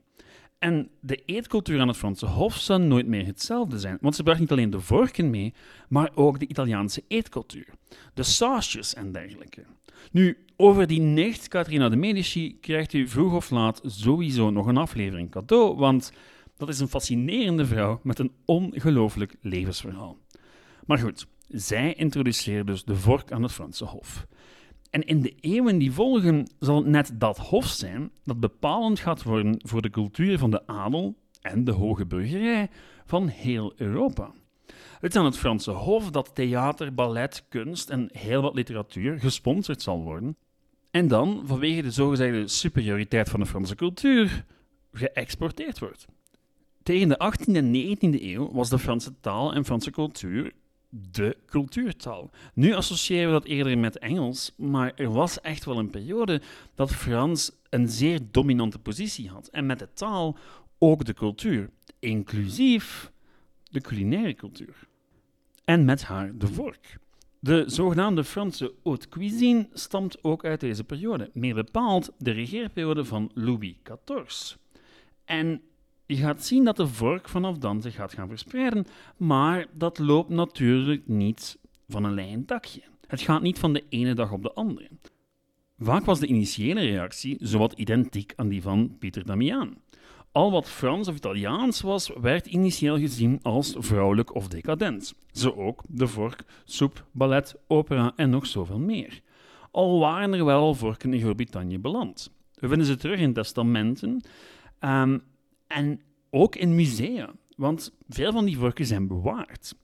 En 0.59 0.89
de 1.01 1.23
eetcultuur 1.27 1.81
aan 1.81 1.89
het 1.89 1.97
Franse 1.97 2.27
Hof 2.27 2.57
zou 2.57 2.83
nooit 2.83 3.07
meer 3.07 3.27
hetzelfde 3.27 3.79
zijn, 3.79 3.99
want 4.01 4.15
ze 4.15 4.23
bracht 4.23 4.41
niet 4.41 4.51
alleen 4.51 4.71
de 4.71 4.81
vorken 4.81 5.31
mee, 5.31 5.55
maar 5.89 6.11
ook 6.15 6.39
de 6.39 6.49
Italiaanse 6.49 7.03
eetcultuur, 7.09 7.67
de 8.15 8.23
sausjes 8.23 8.95
en 8.95 9.13
dergelijke. 9.13 9.65
Nu, 10.11 10.39
over 10.57 10.87
die 10.87 11.01
nicht, 11.01 11.49
Catharina 11.49 11.89
de 11.89 11.97
Medici, 11.97 12.59
krijgt 12.61 12.93
u 12.93 13.09
vroeg 13.09 13.35
of 13.35 13.51
laat 13.51 13.81
sowieso 13.85 14.51
nog 14.51 14.67
een 14.67 14.77
aflevering 14.77 15.31
cadeau, 15.31 15.77
want 15.77 16.13
dat 16.57 16.69
is 16.69 16.81
een 16.81 16.89
fascinerende 16.89 17.67
vrouw 17.67 18.01
met 18.03 18.19
een 18.19 18.33
ongelooflijk 18.45 19.37
levensverhaal. 19.41 20.19
Maar 20.87 20.99
goed, 20.99 21.27
zij 21.49 21.95
introduceert 21.95 22.67
dus 22.67 22.85
de 22.85 22.97
vork 22.97 23.33
aan 23.33 23.43
het 23.43 23.53
Franse 23.53 23.85
Hof. 23.85 24.27
En 24.91 25.03
in 25.03 25.21
de 25.21 25.35
eeuwen 25.41 25.79
die 25.79 25.93
volgen 25.93 26.51
zal 26.59 26.77
het 26.77 26.87
net 26.87 27.11
dat 27.15 27.39
hof 27.39 27.67
zijn 27.67 28.11
dat 28.25 28.41
bepalend 28.41 29.01
gaat 29.01 29.23
worden 29.23 29.61
voor 29.63 29.83
de 29.83 29.91
cultuur 29.91 30.39
van 30.39 30.51
de 30.51 30.67
adel 30.67 31.17
en 31.41 31.65
de 31.65 31.73
hoge 31.73 32.07
burgerij 32.07 32.69
van 33.07 33.29
heel 33.29 33.73
Europa. 33.77 34.33
Het 35.01 35.13
is 35.15 35.19
aan 35.19 35.25
het 35.25 35.39
Franse 35.39 35.71
Hof 35.71 36.11
dat 36.11 36.35
theater, 36.35 36.95
ballet, 36.95 37.45
kunst 37.49 37.91
en 37.91 38.09
heel 38.13 38.43
wat 38.43 38.55
literatuur 38.55 39.19
gesponsord 39.19 39.83
zal 39.83 40.03
worden. 40.03 40.37
En 40.91 41.09
dan, 41.09 41.43
vanwege 41.45 41.83
de 41.83 41.91
zogezegde 41.91 42.49
superioriteit 42.49 43.29
van 43.29 43.41
de 43.41 43.47
Franse 43.47 43.75
cultuur, 43.75 44.45
geëxporteerd 44.93 45.79
wordt. 45.79 46.07
Tegen 46.85 47.09
de 47.09 47.33
18e 47.33 47.53
en 47.53 47.73
19e 47.75 48.23
eeuw 48.23 48.53
was 48.53 48.69
de 48.69 48.79
Franse 48.79 49.21
taal 49.21 49.55
en 49.55 49.65
Franse 49.65 49.91
cultuur 49.91 50.53
de 50.91 51.37
cultuurtaal. 51.47 52.31
Nu 52.55 52.75
associëren 52.75 53.27
we 53.27 53.33
dat 53.33 53.45
eerder 53.45 53.79
met 53.79 53.99
Engels, 53.99 54.53
maar 54.57 54.93
er 54.97 55.13
was 55.13 55.41
echt 55.41 55.65
wel 55.65 55.79
een 55.79 55.91
periode 55.91 56.41
dat 56.75 56.93
Frans 56.93 57.51
een 57.71 57.89
zeer 57.89 58.21
dominante 58.31 58.79
positie 58.79 59.29
had. 59.29 59.49
En 59.49 59.67
met 59.67 59.79
de 59.79 59.89
taal 59.93 60.37
ook 60.79 61.05
de 61.05 61.15
cultuur, 61.15 61.71
inclusief 61.99 63.13
de 63.71 63.81
culinaire 63.81 64.35
cultuur. 64.35 64.89
En 65.65 65.85
met 65.85 66.03
haar 66.03 66.39
de 66.39 66.47
vork. 66.47 66.99
De 67.41 67.65
zogenaamde 67.67 68.25
Franse 68.25 68.75
haute 68.83 69.09
cuisine 69.09 69.69
stamt 69.73 70.25
ook 70.25 70.45
uit 70.45 70.61
deze 70.61 70.85
periode, 70.85 71.31
meer 71.33 71.55
bepaald 71.55 72.11
de 72.19 72.31
regeerperiode 72.31 73.05
van 73.05 73.31
Louis 73.35 73.75
XIV. 73.83 74.57
En 75.25 75.63
je 76.15 76.23
gaat 76.23 76.45
zien 76.45 76.65
dat 76.65 76.77
de 76.77 76.87
vork 76.87 77.29
vanaf 77.29 77.59
dan 77.59 77.83
zich 77.83 77.95
gaat 77.95 78.13
gaan 78.13 78.29
verspreiden, 78.29 78.87
maar 79.17 79.67
dat 79.73 79.99
loopt 79.99 80.29
natuurlijk 80.29 81.09
niet 81.09 81.59
van 81.89 82.05
een 82.05 82.15
lijn 82.15 82.47
dakje. 82.47 82.83
Het 83.07 83.21
gaat 83.21 83.43
niet 83.43 83.59
van 83.59 83.73
de 83.73 83.85
ene 83.89 84.15
dag 84.15 84.33
op 84.33 84.43
de 84.43 84.53
andere. 84.53 84.89
Vaak 85.79 86.05
was 86.05 86.21
de 86.21 86.27
initiële 86.27 86.81
reactie 86.81 87.37
zowat 87.41 87.73
identiek 87.73 88.33
aan 88.37 88.49
die 88.49 88.63
van 88.63 88.97
Pieter 88.99 89.27
Damiaan. 89.27 89.75
Al 90.33 90.51
wat 90.51 90.69
Frans 90.69 91.09
of 91.09 91.17
Italiaans 91.17 91.81
was, 91.81 92.11
werd 92.21 92.47
initieel 92.47 92.99
gezien 92.99 93.39
als 93.43 93.75
vrouwelijk 93.79 94.35
of 94.35 94.49
decadent. 94.49 95.15
Zo 95.33 95.51
ook 95.51 95.83
de 95.87 96.07
vork, 96.07 96.45
soep, 96.65 97.05
ballet, 97.11 97.55
opera 97.67 98.13
en 98.17 98.31
nog 98.31 98.47
zoveel 98.47 98.79
meer. 98.79 99.21
Al 99.71 99.99
waren 99.99 100.33
er 100.33 100.45
wel 100.45 100.75
vorken 100.75 101.13
in 101.15 101.21
Groot-Brittannië 101.21 101.79
beland. 101.79 102.31
We 102.55 102.69
vinden 102.69 102.87
ze 102.87 102.97
terug 102.97 103.19
in 103.19 103.33
testamenten 103.33 104.23
um, 104.81 105.23
en 105.67 106.01
ook 106.31 106.57
in 106.57 106.75
musea, 106.75 107.33
want 107.57 107.93
veel 108.09 108.33
van 108.33 108.45
die 108.45 108.59
vorken 108.59 108.87
zijn 108.87 109.07
bewaard. 109.07 109.75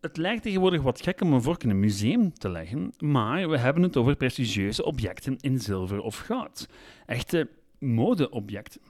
Het 0.00 0.16
lijkt 0.16 0.42
tegenwoordig 0.42 0.82
wat 0.82 1.02
gek 1.02 1.20
om 1.20 1.32
een 1.32 1.42
vork 1.42 1.62
in 1.62 1.70
een 1.70 1.80
museum 1.80 2.32
te 2.32 2.50
leggen, 2.50 2.92
maar 2.98 3.48
we 3.48 3.58
hebben 3.58 3.82
het 3.82 3.96
over 3.96 4.16
prestigieuze 4.16 4.84
objecten 4.84 5.36
in 5.40 5.60
zilver 5.60 6.00
of 6.00 6.18
goud. 6.18 6.68
Echte 7.06 7.48
modeobjecten. 7.78 8.80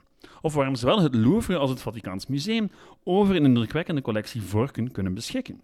Of 0.41 0.53
waarom 0.53 0.75
zowel 0.75 1.01
het 1.01 1.15
Louvre 1.15 1.57
als 1.57 1.69
het 1.69 1.81
Vaticaans 1.81 2.27
Museum 2.27 2.71
over 3.03 3.35
een 3.35 3.45
indrukwekkende 3.45 4.01
collectie 4.01 4.41
vorken 4.41 4.91
kunnen 4.91 5.13
beschikken. 5.13 5.61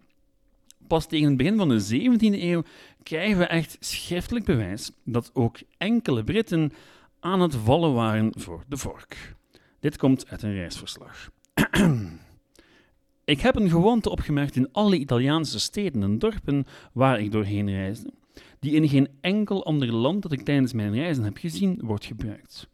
Pas 0.86 1.06
tegen 1.06 1.28
het 1.28 1.36
begin 1.36 1.56
van 1.56 1.68
de 1.68 2.10
17e 2.10 2.40
eeuw 2.42 2.62
krijgen 3.02 3.38
we 3.38 3.44
echt 3.44 3.76
schriftelijk 3.80 4.44
bewijs 4.44 4.92
dat 5.04 5.30
ook 5.34 5.58
enkele 5.78 6.24
Britten 6.24 6.72
aan 7.20 7.40
het 7.40 7.54
vallen 7.54 7.94
waren 7.94 8.32
voor 8.38 8.64
de 8.68 8.76
vork. 8.76 9.34
Dit 9.82 9.96
komt 9.96 10.28
uit 10.28 10.42
een 10.42 10.54
reisverslag. 10.54 11.30
ik 13.34 13.40
heb 13.40 13.56
een 13.56 13.70
gewoonte 13.70 14.10
opgemerkt 14.10 14.56
in 14.56 14.72
alle 14.72 14.98
Italiaanse 14.98 15.60
steden 15.60 16.02
en 16.02 16.18
dorpen 16.18 16.66
waar 16.92 17.20
ik 17.20 17.32
doorheen 17.32 17.70
reisde, 17.70 18.12
die 18.58 18.72
in 18.72 18.88
geen 18.88 19.08
enkel 19.20 19.64
ander 19.64 19.92
land 19.92 20.22
dat 20.22 20.32
ik 20.32 20.42
tijdens 20.42 20.72
mijn 20.72 20.94
reizen 20.94 21.24
heb 21.24 21.36
gezien 21.36 21.80
wordt 21.84 22.04
gebruikt. 22.04 22.68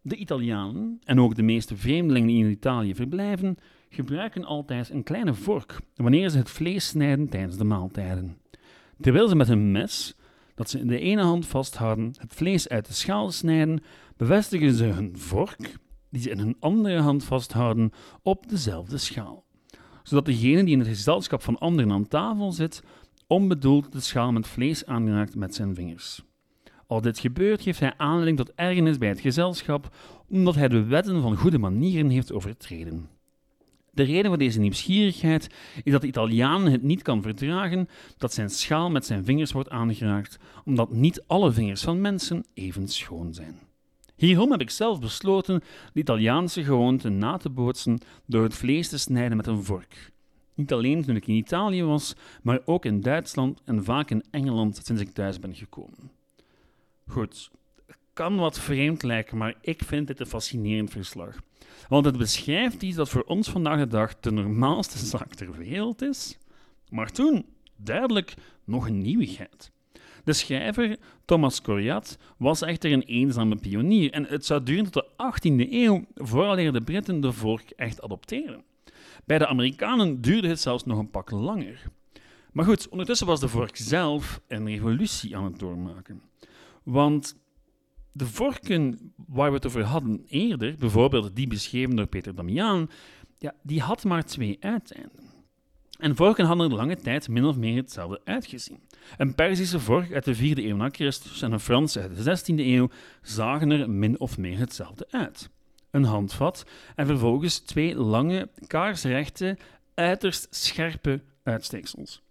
De 0.00 0.16
Italianen, 0.16 1.00
en 1.04 1.20
ook 1.20 1.34
de 1.34 1.42
meeste 1.42 1.76
vreemdelingen 1.76 2.28
die 2.28 2.44
in 2.44 2.50
Italië 2.50 2.94
verblijven, 2.94 3.56
gebruiken 3.88 4.44
altijd 4.44 4.90
een 4.90 5.02
kleine 5.02 5.34
vork 5.34 5.80
wanneer 5.96 6.28
ze 6.28 6.38
het 6.38 6.50
vlees 6.50 6.86
snijden 6.86 7.28
tijdens 7.28 7.56
de 7.56 7.64
maaltijden. 7.64 8.36
Terwijl 9.00 9.28
ze 9.28 9.36
met 9.36 9.48
een 9.48 9.72
mes, 9.72 10.16
dat 10.54 10.70
ze 10.70 10.78
in 10.78 10.86
de 10.86 11.00
ene 11.00 11.22
hand 11.22 11.46
vasthouden, 11.46 12.14
het 12.16 12.34
vlees 12.34 12.68
uit 12.68 12.86
de 12.86 12.92
schaal 12.92 13.30
snijden, 13.30 13.82
bevestigen 14.16 14.74
ze 14.74 14.84
hun 14.84 15.18
vork, 15.18 15.76
die 16.10 16.20
ze 16.20 16.30
in 16.30 16.38
hun 16.38 16.56
andere 16.60 17.00
hand 17.00 17.24
vasthouden, 17.24 17.92
op 18.22 18.48
dezelfde 18.48 18.98
schaal. 18.98 19.44
Zodat 20.02 20.26
degene 20.26 20.64
die 20.64 20.72
in 20.72 20.78
het 20.78 20.88
gezelschap 20.88 21.42
van 21.42 21.58
anderen 21.58 21.92
aan 21.92 22.08
tafel 22.08 22.52
zit, 22.52 22.82
onbedoeld 23.26 23.92
de 23.92 24.00
schaal 24.00 24.32
met 24.32 24.46
vlees 24.46 24.86
aanraakt 24.86 25.34
met 25.34 25.54
zijn 25.54 25.74
vingers. 25.74 26.22
Als 26.86 27.02
dit 27.02 27.18
gebeurt, 27.18 27.62
geeft 27.62 27.80
hij 27.80 27.94
aanleiding 27.96 28.36
tot 28.36 28.52
ergernis 28.54 28.98
bij 28.98 29.08
het 29.08 29.20
gezelschap, 29.20 29.96
omdat 30.28 30.54
hij 30.54 30.68
de 30.68 30.84
wetten 30.84 31.22
van 31.22 31.36
goede 31.36 31.58
manieren 31.58 32.10
heeft 32.10 32.32
overtreden. 32.32 33.08
De 33.90 34.02
reden 34.02 34.26
voor 34.26 34.38
deze 34.38 34.60
nieuwsgierigheid 34.60 35.48
is 35.82 35.92
dat 35.92 36.00
de 36.00 36.06
Italiaan 36.06 36.66
het 36.66 36.82
niet 36.82 37.02
kan 37.02 37.22
verdragen 37.22 37.88
dat 38.16 38.32
zijn 38.32 38.50
schaal 38.50 38.90
met 38.90 39.06
zijn 39.06 39.24
vingers 39.24 39.52
wordt 39.52 39.70
aangeraakt, 39.70 40.38
omdat 40.64 40.92
niet 40.92 41.22
alle 41.26 41.52
vingers 41.52 41.82
van 41.82 42.00
mensen 42.00 42.44
even 42.54 42.88
schoon 42.88 43.34
zijn. 43.34 43.67
Hierom 44.18 44.50
heb 44.50 44.60
ik 44.60 44.70
zelf 44.70 45.00
besloten 45.00 45.62
de 45.92 46.00
Italiaanse 46.00 46.64
gewoonte 46.64 47.08
na 47.08 47.36
te 47.36 47.48
bootsen 47.48 47.98
door 48.26 48.42
het 48.42 48.54
vlees 48.54 48.88
te 48.88 48.98
snijden 48.98 49.36
met 49.36 49.46
een 49.46 49.64
vork. 49.64 50.12
Niet 50.54 50.72
alleen 50.72 51.04
toen 51.04 51.16
ik 51.16 51.26
in 51.26 51.34
Italië 51.34 51.82
was, 51.82 52.14
maar 52.42 52.60
ook 52.64 52.84
in 52.84 53.00
Duitsland 53.00 53.60
en 53.64 53.84
vaak 53.84 54.10
in 54.10 54.24
Engeland 54.30 54.80
sinds 54.84 55.02
ik 55.02 55.10
thuis 55.10 55.38
ben 55.38 55.54
gekomen. 55.54 56.10
Goed, 57.06 57.50
kan 58.12 58.36
wat 58.36 58.58
vreemd 58.58 59.02
lijken, 59.02 59.36
maar 59.36 59.54
ik 59.60 59.82
vind 59.84 60.06
dit 60.06 60.20
een 60.20 60.26
fascinerend 60.26 60.90
verslag. 60.90 61.36
Want 61.88 62.04
het 62.04 62.16
beschrijft 62.16 62.82
iets 62.82 62.96
dat 62.96 63.08
voor 63.08 63.22
ons 63.22 63.50
vandaag 63.50 63.78
de 63.78 63.86
dag 63.86 64.20
de 64.20 64.30
normaalste 64.30 64.98
zaak 64.98 65.34
ter 65.34 65.52
wereld 65.56 66.02
is, 66.02 66.38
maar 66.88 67.12
toen 67.12 67.46
duidelijk 67.76 68.34
nog 68.64 68.86
een 68.86 68.98
nieuwigheid. 68.98 69.70
De 70.24 70.32
schrijver 70.32 70.96
Thomas 71.24 71.62
Coriat 71.62 72.18
was 72.36 72.62
echter 72.62 72.92
een 72.92 73.02
eenzame 73.02 73.56
pionier 73.56 74.12
en 74.12 74.24
het 74.24 74.46
zou 74.46 74.62
duren 74.62 74.90
tot 74.90 74.94
de 74.94 75.06
18e 75.12 75.72
eeuw 75.72 76.04
vooraleer 76.14 76.72
de 76.72 76.82
Britten 76.82 77.20
de 77.20 77.32
vork 77.32 77.70
echt 77.70 78.02
adopteren. 78.02 78.62
Bij 79.24 79.38
de 79.38 79.46
Amerikanen 79.46 80.20
duurde 80.20 80.48
het 80.48 80.60
zelfs 80.60 80.84
nog 80.84 80.98
een 80.98 81.10
pak 81.10 81.30
langer. 81.30 81.82
Maar 82.52 82.64
goed, 82.64 82.88
ondertussen 82.88 83.26
was 83.26 83.40
de 83.40 83.48
vork 83.48 83.76
zelf 83.76 84.40
een 84.48 84.66
revolutie 84.66 85.36
aan 85.36 85.44
het 85.44 85.58
doormaken. 85.58 86.22
Want 86.82 87.36
de 88.12 88.26
vorken 88.26 89.12
waar 89.26 89.50
we 89.50 89.56
het 89.56 89.66
over 89.66 89.82
hadden 89.82 90.24
eerder, 90.28 90.74
bijvoorbeeld 90.78 91.36
die 91.36 91.46
beschreven 91.46 91.96
door 91.96 92.06
Peter 92.06 92.34
Damiaan, 92.34 92.90
ja, 93.38 93.54
die 93.62 93.80
had 93.80 94.04
maar 94.04 94.24
twee 94.24 94.56
uiteinden. 94.60 95.26
En 95.98 96.16
vorken 96.16 96.44
hadden 96.44 96.72
lange 96.72 96.96
tijd 96.96 97.28
min 97.28 97.44
of 97.44 97.56
meer 97.56 97.76
hetzelfde 97.76 98.20
uitgezien. 98.24 98.80
Een 99.16 99.34
Perzische 99.34 99.80
vork 99.80 100.12
uit 100.12 100.24
de 100.24 100.36
4e 100.36 100.64
eeuw 100.64 100.76
na 100.76 100.88
Christus 100.88 101.42
en 101.42 101.52
een 101.52 101.60
Franse 101.60 102.00
uit 102.00 102.24
de 102.24 102.38
16e 102.38 102.58
eeuw 102.58 102.88
zagen 103.22 103.70
er 103.70 103.90
min 103.90 104.20
of 104.20 104.38
meer 104.38 104.58
hetzelfde 104.58 105.06
uit. 105.10 105.50
Een 105.90 106.04
handvat 106.04 106.66
en 106.94 107.06
vervolgens 107.06 107.58
twee 107.58 107.96
lange, 107.96 108.48
kaarsrechte, 108.66 109.56
uiterst 109.94 110.46
scherpe 110.50 111.22
uitsteeksels. 111.42 112.22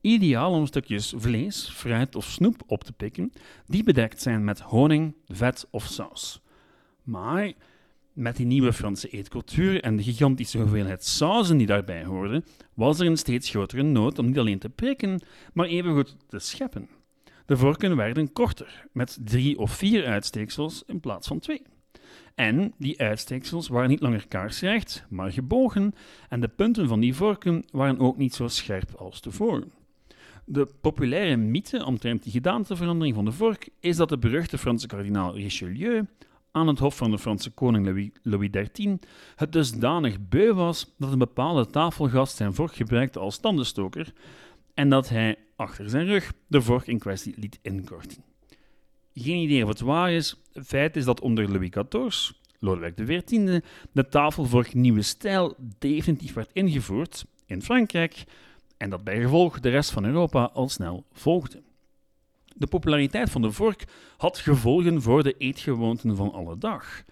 Ideaal 0.00 0.52
om 0.52 0.66
stukjes 0.66 1.14
vlees, 1.16 1.68
fruit 1.68 2.14
of 2.14 2.24
snoep 2.24 2.62
op 2.66 2.84
te 2.84 2.92
pikken 2.92 3.32
die 3.66 3.82
bedekt 3.82 4.22
zijn 4.22 4.44
met 4.44 4.60
honing, 4.60 5.14
vet 5.26 5.66
of 5.70 5.86
saus. 5.86 6.40
Maar 7.02 7.52
met 8.14 8.36
die 8.36 8.46
nieuwe 8.46 8.72
Franse 8.72 9.08
eetcultuur 9.08 9.82
en 9.82 9.96
de 9.96 10.02
gigantische 10.02 10.58
hoeveelheid 10.58 11.04
sauzen 11.04 11.56
die 11.56 11.66
daarbij 11.66 12.04
hoorden, 12.04 12.44
was 12.74 13.00
er 13.00 13.06
een 13.06 13.16
steeds 13.16 13.50
grotere 13.50 13.82
nood 13.82 14.18
om 14.18 14.26
niet 14.26 14.38
alleen 14.38 14.58
te 14.58 14.68
prikken, 14.68 15.20
maar 15.52 15.66
evengoed 15.66 16.16
te 16.28 16.38
scheppen. 16.38 16.88
De 17.46 17.56
vorken 17.56 17.96
werden 17.96 18.32
korter, 18.32 18.86
met 18.92 19.18
drie 19.24 19.58
of 19.58 19.72
vier 19.72 20.06
uitsteeksels 20.06 20.82
in 20.86 21.00
plaats 21.00 21.26
van 21.26 21.38
twee. 21.38 21.62
En 22.34 22.72
die 22.78 23.00
uitsteeksels 23.00 23.68
waren 23.68 23.88
niet 23.88 24.00
langer 24.00 24.28
kaarsrecht, 24.28 25.04
maar 25.08 25.32
gebogen, 25.32 25.94
en 26.28 26.40
de 26.40 26.48
punten 26.48 26.88
van 26.88 27.00
die 27.00 27.14
vorken 27.14 27.64
waren 27.70 27.98
ook 27.98 28.16
niet 28.16 28.34
zo 28.34 28.48
scherp 28.48 28.94
als 28.94 29.20
tevoren. 29.20 29.72
De 30.44 30.68
populaire 30.80 31.36
mythe 31.36 31.84
omtrent 31.84 32.22
die 32.22 32.32
gedaanteverandering 32.32 33.14
van 33.14 33.24
de 33.24 33.32
vork 33.32 33.68
is 33.80 33.96
dat 33.96 34.08
de 34.08 34.18
beruchte 34.18 34.58
Franse 34.58 34.86
kardinaal 34.86 35.34
Richelieu 35.34 36.06
aan 36.54 36.68
het 36.68 36.78
hof 36.78 36.96
van 36.96 37.10
de 37.10 37.18
Franse 37.18 37.50
koning 37.50 37.86
Louis, 37.86 38.10
Louis 38.22 38.50
XIII 38.50 38.98
het 39.36 39.52
dusdanig 39.52 40.28
beu 40.28 40.52
was 40.52 40.94
dat 40.98 41.12
een 41.12 41.18
bepaalde 41.18 41.66
tafelgast 41.66 42.36
zijn 42.36 42.54
vork 42.54 42.74
gebruikte 42.74 43.18
als 43.18 43.38
tandenstoker 43.38 44.12
en 44.74 44.88
dat 44.88 45.08
hij 45.08 45.38
achter 45.56 45.90
zijn 45.90 46.06
rug 46.06 46.32
de 46.46 46.62
vork 46.62 46.86
in 46.86 46.98
kwestie 46.98 47.34
liet 47.36 47.58
inkorten. 47.62 48.24
Geen 49.14 49.42
idee 49.42 49.62
of 49.62 49.68
het 49.68 49.80
waar 49.80 50.12
is. 50.12 50.36
Feit 50.64 50.96
is 50.96 51.04
dat 51.04 51.20
onder 51.20 51.50
Louis 51.50 51.70
XIV, 51.70 52.30
Lodewijk 52.58 52.96
XIV, 52.96 53.60
de 53.92 54.08
tafelvork 54.08 54.74
nieuwe 54.74 55.02
stijl 55.02 55.56
definitief 55.78 56.34
werd 56.34 56.50
ingevoerd 56.52 57.24
in 57.46 57.62
Frankrijk 57.62 58.24
en 58.76 58.90
dat 58.90 59.04
bij 59.04 59.20
gevolg 59.20 59.60
de 59.60 59.70
rest 59.70 59.90
van 59.90 60.04
Europa 60.04 60.50
al 60.52 60.68
snel 60.68 61.04
volgde. 61.12 61.62
De 62.54 62.66
populariteit 62.66 63.30
van 63.30 63.42
de 63.42 63.52
vork 63.52 63.84
had 64.16 64.38
gevolgen 64.38 65.02
voor 65.02 65.22
de 65.22 65.34
eetgewoonten 65.38 66.16
van 66.16 66.32
alle 66.32 66.58
dag. 66.58 67.02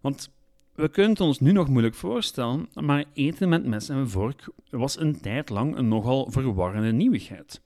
Want 0.00 0.30
we 0.74 0.88
kunnen 0.88 1.10
het 1.10 1.20
ons 1.20 1.40
nu 1.40 1.52
nog 1.52 1.68
moeilijk 1.68 1.94
voorstellen, 1.94 2.68
maar 2.74 3.04
eten 3.12 3.48
met 3.48 3.66
mes 3.66 3.88
en 3.88 4.10
vork 4.10 4.48
was 4.70 5.00
een 5.00 5.20
tijd 5.20 5.48
lang 5.48 5.76
een 5.76 5.88
nogal 5.88 6.30
verwarrende 6.30 6.92
nieuwigheid. 6.92 7.60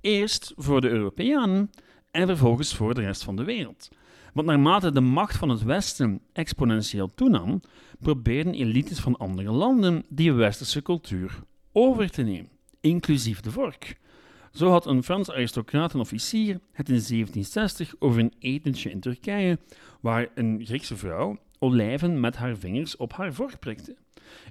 Eerst 0.00 0.52
voor 0.56 0.80
de 0.80 0.88
Europeanen 0.88 1.70
en 2.10 2.26
vervolgens 2.26 2.74
voor 2.74 2.94
de 2.94 3.00
rest 3.00 3.24
van 3.24 3.36
de 3.36 3.44
wereld. 3.44 3.88
Want 4.32 4.46
naarmate 4.46 4.92
de 4.92 5.00
macht 5.00 5.36
van 5.36 5.48
het 5.48 5.62
Westen 5.62 6.20
exponentieel 6.32 7.14
toenam, 7.14 7.60
probeerden 8.00 8.54
elites 8.54 8.98
van 9.00 9.16
andere 9.16 9.50
landen 9.50 10.04
die 10.08 10.32
westerse 10.32 10.82
cultuur 10.82 11.42
over 11.72 12.10
te 12.10 12.22
nemen, 12.22 12.50
inclusief 12.80 13.40
de 13.40 13.50
vork. 13.50 14.00
Zo 14.52 14.70
had 14.70 14.86
een 14.86 15.02
Frans 15.02 15.30
aristocraat 15.30 15.94
officier 15.94 16.60
het 16.72 16.88
in 16.88 16.94
1760 16.94 17.94
over 17.98 18.20
een 18.20 18.32
etentje 18.38 18.90
in 18.90 19.00
Turkije, 19.00 19.58
waar 20.00 20.28
een 20.34 20.60
Griekse 20.64 20.96
vrouw 20.96 21.38
olijven 21.58 22.20
met 22.20 22.36
haar 22.36 22.56
vingers 22.56 22.96
op 22.96 23.12
haar 23.12 23.34
vork 23.34 23.58
prikte. 23.58 23.96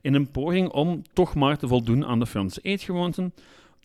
in 0.01 0.13
een 0.13 0.31
poging 0.31 0.69
om 0.69 1.01
toch 1.13 1.35
maar 1.35 1.57
te 1.57 1.67
voldoen 1.67 2.05
aan 2.05 2.19
de 2.19 2.25
Franse 2.25 2.59
eetgewoonten, 2.61 3.33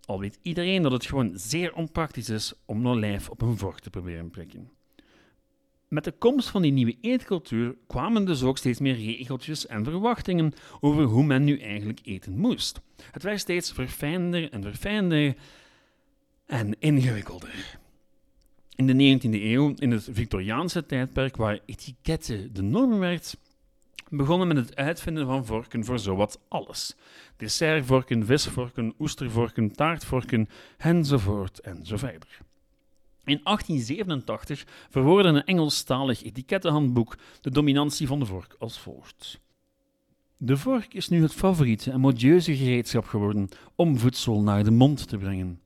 al 0.04 0.20
weet 0.20 0.38
iedereen 0.42 0.82
dat 0.82 0.92
het 0.92 1.06
gewoon 1.06 1.32
zeer 1.34 1.74
onpraktisch 1.74 2.28
is 2.28 2.52
om 2.64 2.78
een 2.78 2.86
olijf 2.86 3.30
op 3.30 3.42
een 3.42 3.58
vork 3.58 3.78
te 3.78 3.90
proberen 3.90 4.30
prikken. 4.30 4.70
Met 5.88 6.04
de 6.04 6.12
komst 6.12 6.48
van 6.48 6.62
die 6.62 6.72
nieuwe 6.72 6.96
eetcultuur 7.00 7.76
kwamen 7.86 8.24
dus 8.24 8.42
ook 8.42 8.58
steeds 8.58 8.80
meer 8.80 8.94
regeltjes 8.94 9.66
en 9.66 9.84
verwachtingen 9.84 10.52
over 10.80 11.04
hoe 11.04 11.24
men 11.24 11.44
nu 11.44 11.58
eigenlijk 11.58 12.00
eten 12.02 12.38
moest. 12.38 12.80
Het 13.10 13.22
werd 13.22 13.40
steeds 13.40 13.72
verfijnder 13.72 14.52
en 14.52 14.62
verfijnder 14.62 15.34
en 16.46 16.80
ingewikkelder. 16.80 17.78
In 18.74 18.86
de 18.86 19.18
19e 19.18 19.30
eeuw, 19.30 19.74
in 19.78 19.90
het 19.90 20.08
Victoriaanse 20.12 20.86
tijdperk 20.86 21.36
waar 21.36 21.60
etiketten 21.66 22.54
de 22.54 22.62
norm 22.62 22.98
werd, 22.98 23.36
begonnen 24.08 24.48
met 24.48 24.56
het 24.56 24.76
uitvinden 24.76 25.26
van 25.26 25.46
vorken 25.46 25.84
voor 25.84 25.98
zowat 25.98 26.40
alles. 26.48 26.96
Dessertvorken, 27.36 28.26
visvorken, 28.26 28.94
oestervorken, 28.98 29.72
taartvorken, 29.72 30.48
enzovoort 30.76 31.60
enzoverder. 31.60 32.38
In 33.24 33.40
1887 33.42 34.66
verwoordde 34.90 35.28
een 35.28 35.44
Engelstalig 35.44 36.22
etikettenhandboek 36.22 37.16
de 37.40 37.50
dominantie 37.50 38.06
van 38.06 38.18
de 38.18 38.26
vork 38.26 38.56
als 38.58 38.78
volgt. 38.78 39.40
De 40.36 40.56
vork 40.56 40.94
is 40.94 41.08
nu 41.08 41.22
het 41.22 41.34
favoriete 41.34 41.90
en 41.90 42.00
modieuze 42.00 42.56
gereedschap 42.56 43.04
geworden 43.04 43.48
om 43.74 43.98
voedsel 43.98 44.42
naar 44.42 44.64
de 44.64 44.70
mond 44.70 45.08
te 45.08 45.18
brengen. 45.18 45.60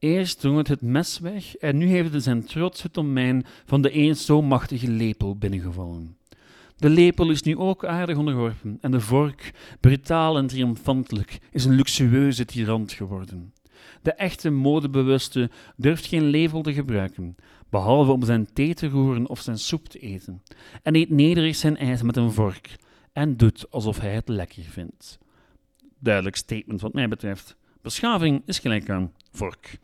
Eerst 0.00 0.40
drong 0.40 0.56
het 0.56 0.68
het 0.68 0.80
mes 0.80 1.18
weg 1.18 1.56
en 1.56 1.76
nu 1.76 1.86
heeft 1.86 2.12
het 2.12 2.22
zijn 2.22 2.44
trots 2.44 2.82
het 2.82 2.94
domein 2.94 3.44
van 3.64 3.82
de 3.82 3.90
eens 3.90 4.24
zo 4.24 4.42
machtige 4.42 4.90
lepel 4.90 5.36
binnengevallen. 5.36 6.16
De 6.76 6.88
lepel 6.88 7.30
is 7.30 7.42
nu 7.42 7.56
ook 7.56 7.84
aardig 7.84 8.16
onderworpen 8.16 8.78
en 8.80 8.90
de 8.90 9.00
vork, 9.00 9.52
brutaal 9.80 10.36
en 10.36 10.46
triomfantelijk, 10.46 11.38
is 11.50 11.64
een 11.64 11.74
luxueuze 11.74 12.44
tirant 12.44 12.92
geworden. 12.92 13.54
De 14.02 14.12
echte 14.12 14.50
modebewuste 14.50 15.50
durft 15.76 16.06
geen 16.06 16.24
lepel 16.24 16.62
te 16.62 16.72
gebruiken, 16.72 17.36
behalve 17.68 18.12
om 18.12 18.24
zijn 18.24 18.52
thee 18.52 18.74
te 18.74 18.88
roeren 18.88 19.28
of 19.28 19.40
zijn 19.40 19.58
soep 19.58 19.88
te 19.88 19.98
eten, 19.98 20.42
en 20.82 20.94
eet 20.94 21.10
nederig 21.10 21.56
zijn 21.56 21.76
ijs 21.76 22.02
met 22.02 22.16
een 22.16 22.32
vork 22.32 22.76
en 23.12 23.36
doet 23.36 23.70
alsof 23.70 24.00
hij 24.00 24.14
het 24.14 24.28
lekker 24.28 24.62
vindt. 24.62 25.18
Duidelijk 25.98 26.36
statement 26.36 26.80
wat 26.80 26.92
mij 26.92 27.08
betreft. 27.08 27.56
Beschaving 27.82 28.42
is 28.46 28.58
gelijk 28.58 28.90
aan 28.90 29.12
vork. 29.32 29.78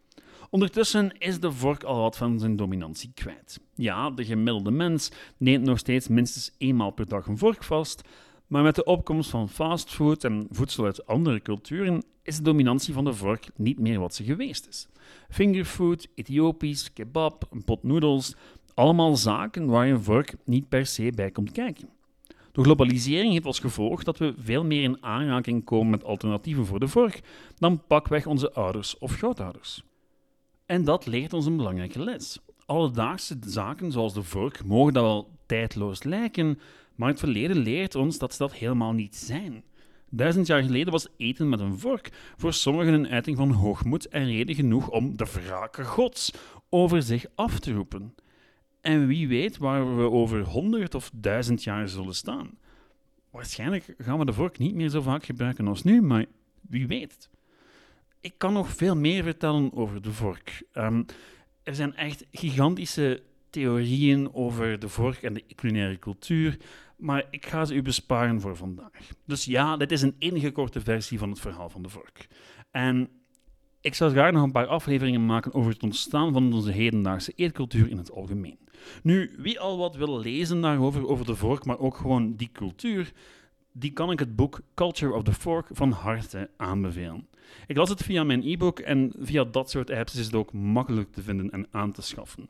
Ondertussen 0.51 1.19
is 1.19 1.41
de 1.41 1.53
vork 1.53 1.83
al 1.83 2.01
wat 2.01 2.17
van 2.17 2.39
zijn 2.39 2.57
dominantie 2.57 3.11
kwijt. 3.15 3.61
Ja, 3.75 4.11
de 4.11 4.25
gemiddelde 4.25 4.71
mens 4.71 5.11
neemt 5.37 5.65
nog 5.65 5.79
steeds 5.79 6.09
minstens 6.09 6.51
eenmaal 6.59 6.91
per 6.91 7.09
dag 7.09 7.27
een 7.27 7.39
vork 7.39 7.65
vast, 7.65 8.03
maar 8.47 8.63
met 8.63 8.75
de 8.75 8.85
opkomst 8.85 9.31
van 9.31 9.49
fastfood 9.49 10.25
en 10.25 10.47
voedsel 10.51 10.85
uit 10.85 11.07
andere 11.07 11.43
culturen 11.43 12.03
is 12.23 12.37
de 12.37 12.43
dominantie 12.43 12.95
van 12.95 13.05
de 13.05 13.13
vork 13.13 13.47
niet 13.57 13.79
meer 13.79 14.01
wat 14.01 14.15
ze 14.15 14.25
geweest 14.25 14.67
is. 14.67 14.89
Fingerfood, 15.29 16.09
Ethiopisch, 16.15 16.93
kebab, 16.93 17.47
een 17.51 17.65
pot 17.65 17.83
noedels, 17.83 18.35
allemaal 18.75 19.17
zaken 19.17 19.67
waar 19.67 19.89
een 19.89 20.03
vork 20.03 20.35
niet 20.45 20.69
per 20.69 20.87
se 20.87 21.13
bij 21.15 21.31
komt 21.31 21.53
kijken. 21.53 21.89
De 22.53 22.63
globalisering 22.63 23.33
heeft 23.33 23.47
als 23.47 23.59
gevolg 23.59 24.03
dat 24.03 24.19
we 24.19 24.35
veel 24.39 24.65
meer 24.65 24.83
in 24.83 25.03
aanraking 25.03 25.65
komen 25.65 25.91
met 25.91 26.05
alternatieven 26.05 26.67
voor 26.67 26.81
de 26.81 26.89
vork 26.89 27.21
dan 27.59 27.83
pakweg 27.87 28.27
onze 28.27 28.53
ouders 28.53 28.99
of 28.99 29.17
grootouders. 29.17 29.86
En 30.67 30.85
dat 30.85 31.07
leert 31.07 31.33
ons 31.33 31.47
een 31.47 31.57
belangrijke 31.57 32.05
les. 32.05 32.39
Alledaagse 32.65 33.37
zaken 33.41 33.93
zoals 33.93 34.15
de 34.15 34.23
vork 34.23 34.65
mogen 34.65 34.93
dat 34.93 35.03
wel 35.03 35.31
tijdloos 35.47 36.03
lijken, 36.03 36.59
maar 36.95 37.09
het 37.09 37.19
verleden 37.19 37.57
leert 37.57 37.95
ons 37.95 38.19
dat 38.19 38.33
ze 38.33 38.39
dat 38.39 38.55
helemaal 38.55 38.93
niet 38.93 39.17
zijn. 39.17 39.65
Duizend 40.11 40.47
jaar 40.47 40.63
geleden 40.63 40.93
was 40.93 41.09
eten 41.17 41.49
met 41.49 41.61
een 41.61 41.79
vork 41.79 42.11
voor 42.37 42.53
sommigen 42.53 42.93
een 42.93 43.09
uiting 43.09 43.37
van 43.37 43.51
hoogmoed 43.51 44.09
en 44.09 44.27
reden 44.27 44.55
genoeg 44.55 44.91
om 44.91 45.17
de 45.17 45.27
wraken 45.33 45.85
gods 45.85 46.33
over 46.69 47.03
zich 47.03 47.27
af 47.35 47.59
te 47.59 47.73
roepen. 47.73 48.15
En 48.81 49.07
wie 49.07 49.29
weet 49.29 49.57
waar 49.57 49.97
we 49.97 50.11
over 50.11 50.43
honderd 50.43 50.95
of 50.95 51.11
duizend 51.15 51.65
jaar 51.65 51.89
zullen 51.89 52.15
staan. 52.15 52.59
Waarschijnlijk 53.31 53.95
gaan 53.99 54.19
we 54.19 54.25
de 54.25 54.33
vork 54.33 54.59
niet 54.59 54.75
meer 54.75 54.89
zo 54.89 55.01
vaak 55.01 55.25
gebruiken 55.25 55.69
als 55.69 55.83
nu, 55.83 56.03
maar 56.03 56.25
wie 56.61 56.87
weet. 56.87 57.29
Ik 58.27 58.35
kan 58.39 58.53
nog 58.53 58.69
veel 58.69 58.97
meer 58.97 59.23
vertellen 59.23 59.73
over 59.73 60.03
de 60.03 60.13
vork. 60.13 60.63
Um, 60.73 61.05
er 61.63 61.75
zijn 61.75 61.95
echt 61.95 62.27
gigantische 62.33 63.23
theorieën 63.51 64.35
over 64.35 64.79
de 64.79 64.89
vork 64.89 65.23
en 65.23 65.35
de 65.35 65.45
culinaire 65.55 65.99
cultuur, 65.99 66.57
maar 66.97 67.27
ik 67.31 67.47
ga 67.47 67.65
ze 67.65 67.75
u 67.75 67.83
besparen 67.83 68.41
voor 68.41 68.57
vandaag. 68.57 69.11
Dus 69.25 69.45
ja, 69.45 69.77
dit 69.77 69.93
is 69.93 70.03
een 70.03 70.15
ingekorte 70.19 70.81
versie 70.81 71.19
van 71.19 71.31
het 71.31 71.41
verhaal 71.41 71.71
van 71.71 71.83
de 71.83 71.89
vork. 71.89 72.27
En 72.71 73.09
ik 73.81 73.95
zou 73.95 74.11
graag 74.11 74.33
nog 74.33 74.43
een 74.43 74.53
paar 74.53 74.67
afleveringen 74.67 75.27
maken 75.27 75.55
over 75.55 75.73
het 75.73 75.83
ontstaan 75.83 76.33
van 76.33 76.53
onze 76.53 76.73
hedendaagse 76.73 77.33
eetcultuur 77.37 77.89
in 77.89 77.99
het 77.99 78.11
algemeen. 78.11 78.59
Nu, 79.03 79.35
wie 79.39 79.61
al 79.61 79.79
wat 79.79 79.97
wil 79.97 80.19
lezen 80.19 80.61
daarover, 80.61 81.09
over 81.09 81.27
de 81.27 81.37
vork, 81.37 81.65
maar 81.65 81.79
ook 81.79 81.97
gewoon 81.97 82.37
die 82.37 82.51
cultuur, 82.53 83.13
die 83.79 83.93
kan 83.93 84.11
ik 84.11 84.19
het 84.19 84.37
boek 84.37 84.61
Culture 84.75 85.15
of 85.15 85.23
the 85.23 85.33
Fork 85.33 85.67
van 85.71 85.91
harte 85.91 86.51
aanbevelen. 86.57 87.27
Ik 87.67 87.77
las 87.77 87.89
het 87.89 88.03
via 88.03 88.25
mijn 88.25 88.43
e-book 88.43 88.79
en 88.79 89.13
via 89.19 89.45
dat 89.45 89.71
soort 89.71 89.91
apps 89.91 90.17
is 90.17 90.27
het 90.27 90.35
ook 90.35 90.53
makkelijk 90.53 91.13
te 91.13 91.23
vinden 91.23 91.51
en 91.51 91.67
aan 91.71 91.93
te 91.93 92.03
schaffen. 92.03 92.49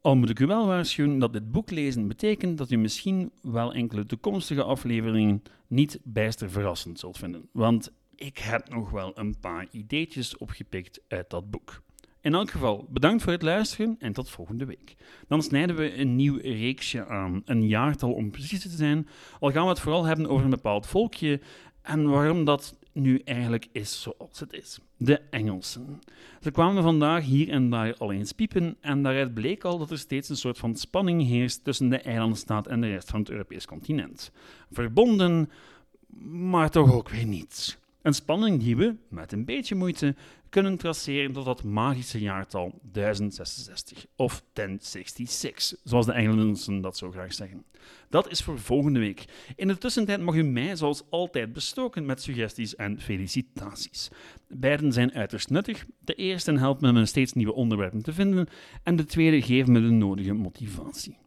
Al 0.00 0.16
moet 0.16 0.30
ik 0.30 0.40
u 0.40 0.46
wel 0.46 0.66
waarschuwen 0.66 1.18
dat 1.18 1.32
dit 1.32 1.52
boek 1.52 1.70
lezen 1.70 2.08
betekent 2.08 2.58
dat 2.58 2.70
u 2.70 2.76
misschien 2.76 3.30
wel 3.42 3.74
enkele 3.74 4.06
toekomstige 4.06 4.62
afleveringen 4.62 5.42
niet 5.66 5.98
bijster 6.02 6.50
verrassend 6.50 6.98
zult 6.98 7.18
vinden, 7.18 7.48
want 7.52 7.92
ik 8.14 8.38
heb 8.38 8.68
nog 8.68 8.90
wel 8.90 9.18
een 9.18 9.38
paar 9.40 9.66
ideetjes 9.70 10.36
opgepikt 10.36 11.00
uit 11.08 11.30
dat 11.30 11.50
boek. 11.50 11.82
In 12.26 12.34
elk 12.34 12.50
geval, 12.50 12.86
bedankt 12.90 13.22
voor 13.22 13.32
het 13.32 13.42
luisteren 13.42 13.96
en 13.98 14.12
tot 14.12 14.30
volgende 14.30 14.64
week. 14.64 14.94
Dan 15.28 15.42
snijden 15.42 15.76
we 15.76 15.98
een 15.98 16.16
nieuw 16.16 16.38
reeksje 16.42 17.06
aan, 17.06 17.42
een 17.44 17.66
jaartal 17.66 18.12
om 18.12 18.30
precies 18.30 18.62
te 18.62 18.68
zijn. 18.68 19.08
Al 19.40 19.50
gaan 19.50 19.62
we 19.62 19.68
het 19.68 19.80
vooral 19.80 20.04
hebben 20.04 20.28
over 20.28 20.44
een 20.44 20.50
bepaald 20.50 20.86
volkje 20.86 21.40
en 21.82 22.08
waarom 22.08 22.44
dat 22.44 22.78
nu 22.92 23.20
eigenlijk 23.24 23.66
is 23.72 24.02
zoals 24.02 24.40
het 24.40 24.52
is. 24.52 24.78
De 24.96 25.20
Engelsen. 25.30 26.00
Ze 26.40 26.50
kwamen 26.50 26.82
vandaag 26.82 27.24
hier 27.24 27.48
en 27.48 27.70
daar 27.70 27.96
al 27.96 28.12
eens 28.12 28.32
piepen 28.32 28.76
en 28.80 29.02
daaruit 29.02 29.34
bleek 29.34 29.64
al 29.64 29.78
dat 29.78 29.90
er 29.90 29.98
steeds 29.98 30.28
een 30.28 30.36
soort 30.36 30.58
van 30.58 30.76
spanning 30.76 31.22
heerst 31.22 31.64
tussen 31.64 31.88
de 31.88 31.98
eilandstaat 31.98 32.66
en 32.66 32.80
de 32.80 32.88
rest 32.88 33.10
van 33.10 33.20
het 33.20 33.30
Europees 33.30 33.66
continent. 33.66 34.30
Verbonden, 34.70 35.50
maar 36.30 36.70
toch 36.70 36.92
ook 36.92 37.08
weer 37.08 37.26
niet. 37.26 37.78
Een 38.02 38.14
spanning 38.14 38.62
die 38.62 38.76
we, 38.76 38.94
met 39.08 39.32
een 39.32 39.44
beetje 39.44 39.74
moeite, 39.74 40.14
kunnen 40.56 40.76
traceren 40.76 41.32
tot 41.32 41.44
dat 41.44 41.62
magische 41.62 42.20
jaartal 42.20 42.78
1066 42.92 44.06
of 44.16 44.42
1066, 44.52 45.78
zoals 45.84 46.06
de 46.06 46.12
Engelsen 46.12 46.80
dat 46.80 46.96
zo 46.96 47.10
graag 47.10 47.34
zeggen. 47.34 47.64
Dat 48.08 48.30
is 48.30 48.42
voor 48.42 48.58
volgende 48.58 48.98
week. 48.98 49.24
In 49.56 49.68
de 49.68 49.78
tussentijd 49.78 50.20
mag 50.20 50.34
u 50.34 50.42
mij 50.42 50.76
zoals 50.76 51.02
altijd 51.10 51.52
bestoken 51.52 52.06
met 52.06 52.22
suggesties 52.22 52.76
en 52.76 53.00
felicitaties. 53.00 54.08
Beiden 54.48 54.92
zijn 54.92 55.12
uiterst 55.12 55.50
nuttig. 55.50 55.86
De 56.00 56.14
eerste 56.14 56.58
helpt 56.58 56.80
me 56.80 56.92
met 56.92 57.08
steeds 57.08 57.32
nieuwe 57.32 57.54
onderwerpen 57.54 58.02
te 58.02 58.12
vinden 58.12 58.48
en 58.82 58.96
de 58.96 59.04
tweede 59.04 59.42
geeft 59.42 59.68
me 59.68 59.80
de 59.80 59.90
nodige 59.90 60.32
motivatie. 60.32 61.18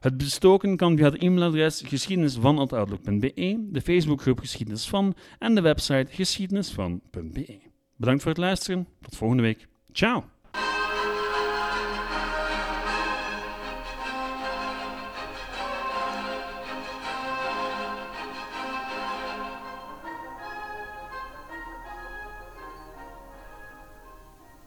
Het 0.00 0.16
bestoken 0.16 0.76
kan 0.76 0.96
via 0.96 1.10
het 1.10 1.22
e-mailadres 1.22 1.82
geschiedenisvan.outlook.be, 1.86 3.66
de 3.70 3.80
Facebookgroep 3.80 4.38
Geschiedenis 4.38 4.88
van 4.88 5.14
en 5.38 5.54
de 5.54 5.60
website 5.60 6.06
geschiedenisvan.be. 6.12 7.69
Bedankt 8.00 8.22
voor 8.22 8.30
het 8.30 8.40
luisteren. 8.40 8.86
Tot 9.00 9.16
volgende 9.16 9.42
week. 9.42 9.68
Ciao! 9.92 10.24